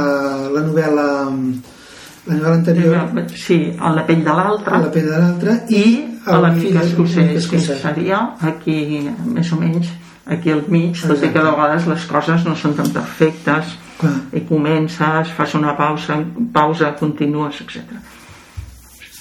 la 0.55 0.63
novel·la 0.63 1.09
la 2.29 2.37
novel·la 2.37 2.55
anterior 2.59 3.33
sí, 3.33 3.57
a 3.81 3.91
la 3.97 4.05
pell 4.05 4.21
de 4.27 4.35
l'altre 4.37 4.77
a 4.77 4.83
la 4.83 4.91
pell 4.93 5.09
de 5.09 5.17
l'altre 5.17 5.55
i 5.73 5.85
a 6.29 6.37
l'amic 6.43 6.77
escocès 6.83 7.49
que 7.49 7.61
seria 7.65 8.21
aquí 8.51 8.77
més 9.25 9.51
o 9.57 9.59
menys 9.61 9.89
aquí 10.29 10.53
al 10.53 10.61
mig, 10.69 10.91
Exacte. 10.93 11.15
tot 11.15 11.25
i 11.25 11.31
que 11.33 11.41
de 11.41 11.51
vegades 11.57 11.87
les 11.89 12.05
coses 12.05 12.45
no 12.45 12.53
són 12.53 12.77
tan 12.77 12.93
perfectes 12.93 13.73
Clar. 13.99 14.13
i 14.37 14.45
comences, 14.47 15.33
fas 15.35 15.57
una 15.57 15.73
pausa 15.79 16.21
pausa, 16.53 16.93
continues, 17.01 17.63
etc 17.65 18.18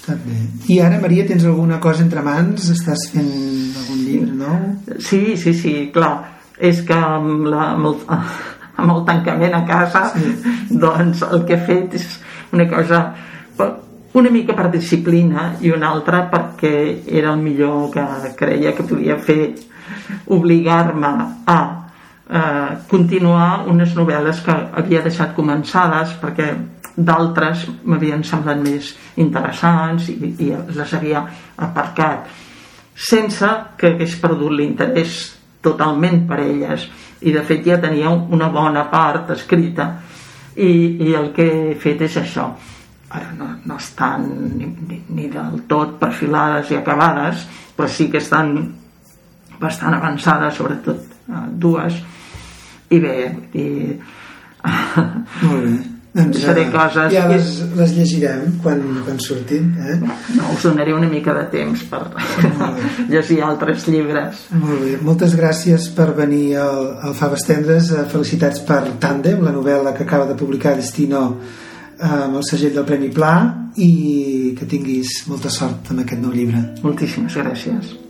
està 0.08 0.16
bé. 0.24 0.40
I 0.72 0.80
ara, 0.80 1.00
Maria, 1.02 1.26
tens 1.28 1.44
alguna 1.46 1.82
cosa 1.84 2.04
entre 2.06 2.24
mans? 2.24 2.70
Estàs 2.72 3.10
fent 3.12 3.28
algun 3.28 4.04
llibre 4.06 4.36
nou? 4.40 5.00
Sí, 5.04 5.36
sí, 5.36 5.54
sí, 5.54 5.74
clar. 5.94 6.40
És 6.58 6.82
que 6.88 6.96
amb, 6.96 7.48
la, 7.52 7.74
amb, 7.74 7.90
el, 7.92 7.98
amb 8.80 8.94
el 8.94 9.04
tancament 9.10 9.58
a 9.58 9.66
casa, 9.68 10.06
sí. 10.16 10.32
doncs 10.72 11.26
el 11.28 11.44
que 11.46 11.58
he 11.58 11.66
fet 11.68 11.98
és 12.00 12.08
una 12.56 12.70
cosa 12.72 13.02
una 14.18 14.32
mica 14.34 14.56
per 14.58 14.72
disciplina 14.74 15.52
i 15.62 15.70
una 15.70 15.92
altra 15.92 16.24
perquè 16.32 17.04
era 17.06 17.36
el 17.36 17.42
millor 17.44 17.92
que 17.94 18.06
creia 18.40 18.72
que 18.74 18.86
podia 18.88 19.18
fer 19.22 19.52
obligar-me 20.34 21.12
a 21.46 21.60
eh, 22.30 22.78
continuar 22.90 23.68
unes 23.68 23.96
novel·les 23.96 24.42
que 24.46 24.56
havia 24.82 25.04
deixat 25.06 25.36
començades 25.36 26.16
perquè 26.22 26.52
d'altres 26.98 27.68
m'havien 27.86 28.24
semblat 28.26 28.62
més 28.64 28.96
interessants 29.22 30.10
i, 30.10 30.18
i 30.48 30.52
les 30.74 30.94
havia 30.98 31.24
aparcat 31.68 32.28
sense 32.98 33.50
que 33.78 33.94
hagués 33.94 34.16
perdut 34.18 34.56
l'interès 34.58 35.20
totalment 35.62 36.24
per 36.30 36.40
elles. 36.42 36.88
I 37.22 37.34
de 37.34 37.44
fet 37.46 37.66
ja 37.66 37.78
tenia 37.82 38.10
una 38.10 38.50
bona 38.50 38.88
part 38.90 39.30
escrita. 39.36 39.92
I, 40.58 40.72
i 41.06 41.14
el 41.14 41.30
que 41.36 41.46
he 41.46 41.76
fet 41.78 42.02
és 42.08 42.18
això. 42.18 42.48
Ara 43.14 43.30
no, 43.38 43.52
no 43.70 43.78
estan 43.78 44.26
ni, 44.58 44.66
ni, 44.90 44.98
ni 45.14 45.28
del 45.32 45.62
tot 45.70 45.94
perfilades 46.02 46.74
i 46.74 46.76
acabades 46.76 47.46
però 47.78 47.88
sí 47.88 48.10
que 48.12 48.20
estan 48.20 48.58
bastant 49.62 49.96
avançades 49.96 50.58
sobretot 50.58 51.06
eh, 51.30 51.44
dues 51.54 52.02
i 52.90 53.00
bé 53.04 53.20
i... 53.54 53.68
molt 55.44 55.64
bé. 55.64 55.78
Doncs, 56.18 56.40
faré 56.42 56.64
uh, 56.66 56.70
coses 56.74 57.12
ja 57.14 57.28
les, 57.30 57.50
les 57.78 57.92
llegirem 57.94 58.56
quan, 58.64 58.80
quan 59.06 59.20
surtin 59.22 59.68
eh? 59.78 59.98
no, 60.02 60.48
us 60.56 60.64
donaré 60.66 60.96
una 60.96 61.10
mica 61.12 61.36
de 61.36 61.44
temps 61.52 61.84
per 61.92 62.00
llegir 63.12 63.38
altres 63.46 63.86
llibres. 63.92 64.48
Molt 64.58 64.82
bé, 64.82 64.96
moltes 65.06 65.36
gràcies 65.38 65.92
per 65.94 66.10
venir 66.18 66.58
al, 66.64 66.82
al 67.06 67.14
Faves 67.18 67.46
Tendres 67.46 67.92
eh, 67.94 68.08
felicitats 68.10 68.66
per 68.66 68.82
Tàndem, 69.04 69.46
la 69.46 69.54
novel·la 69.54 69.94
que 69.94 70.08
acaba 70.08 70.26
de 70.32 70.40
publicar 70.40 70.74
Destino 70.80 71.24
eh, 71.36 72.10
amb 72.10 72.42
el 72.42 72.50
segell 72.50 72.74
del 72.80 72.90
Premi 72.90 73.14
Pla 73.14 73.36
i 73.78 73.94
que 74.58 74.66
tinguis 74.66 75.20
molta 75.30 75.54
sort 75.54 75.94
amb 75.94 76.02
aquest 76.08 76.24
nou 76.24 76.34
llibre. 76.34 76.66
Moltíssimes 76.82 77.38
gràcies 77.38 78.07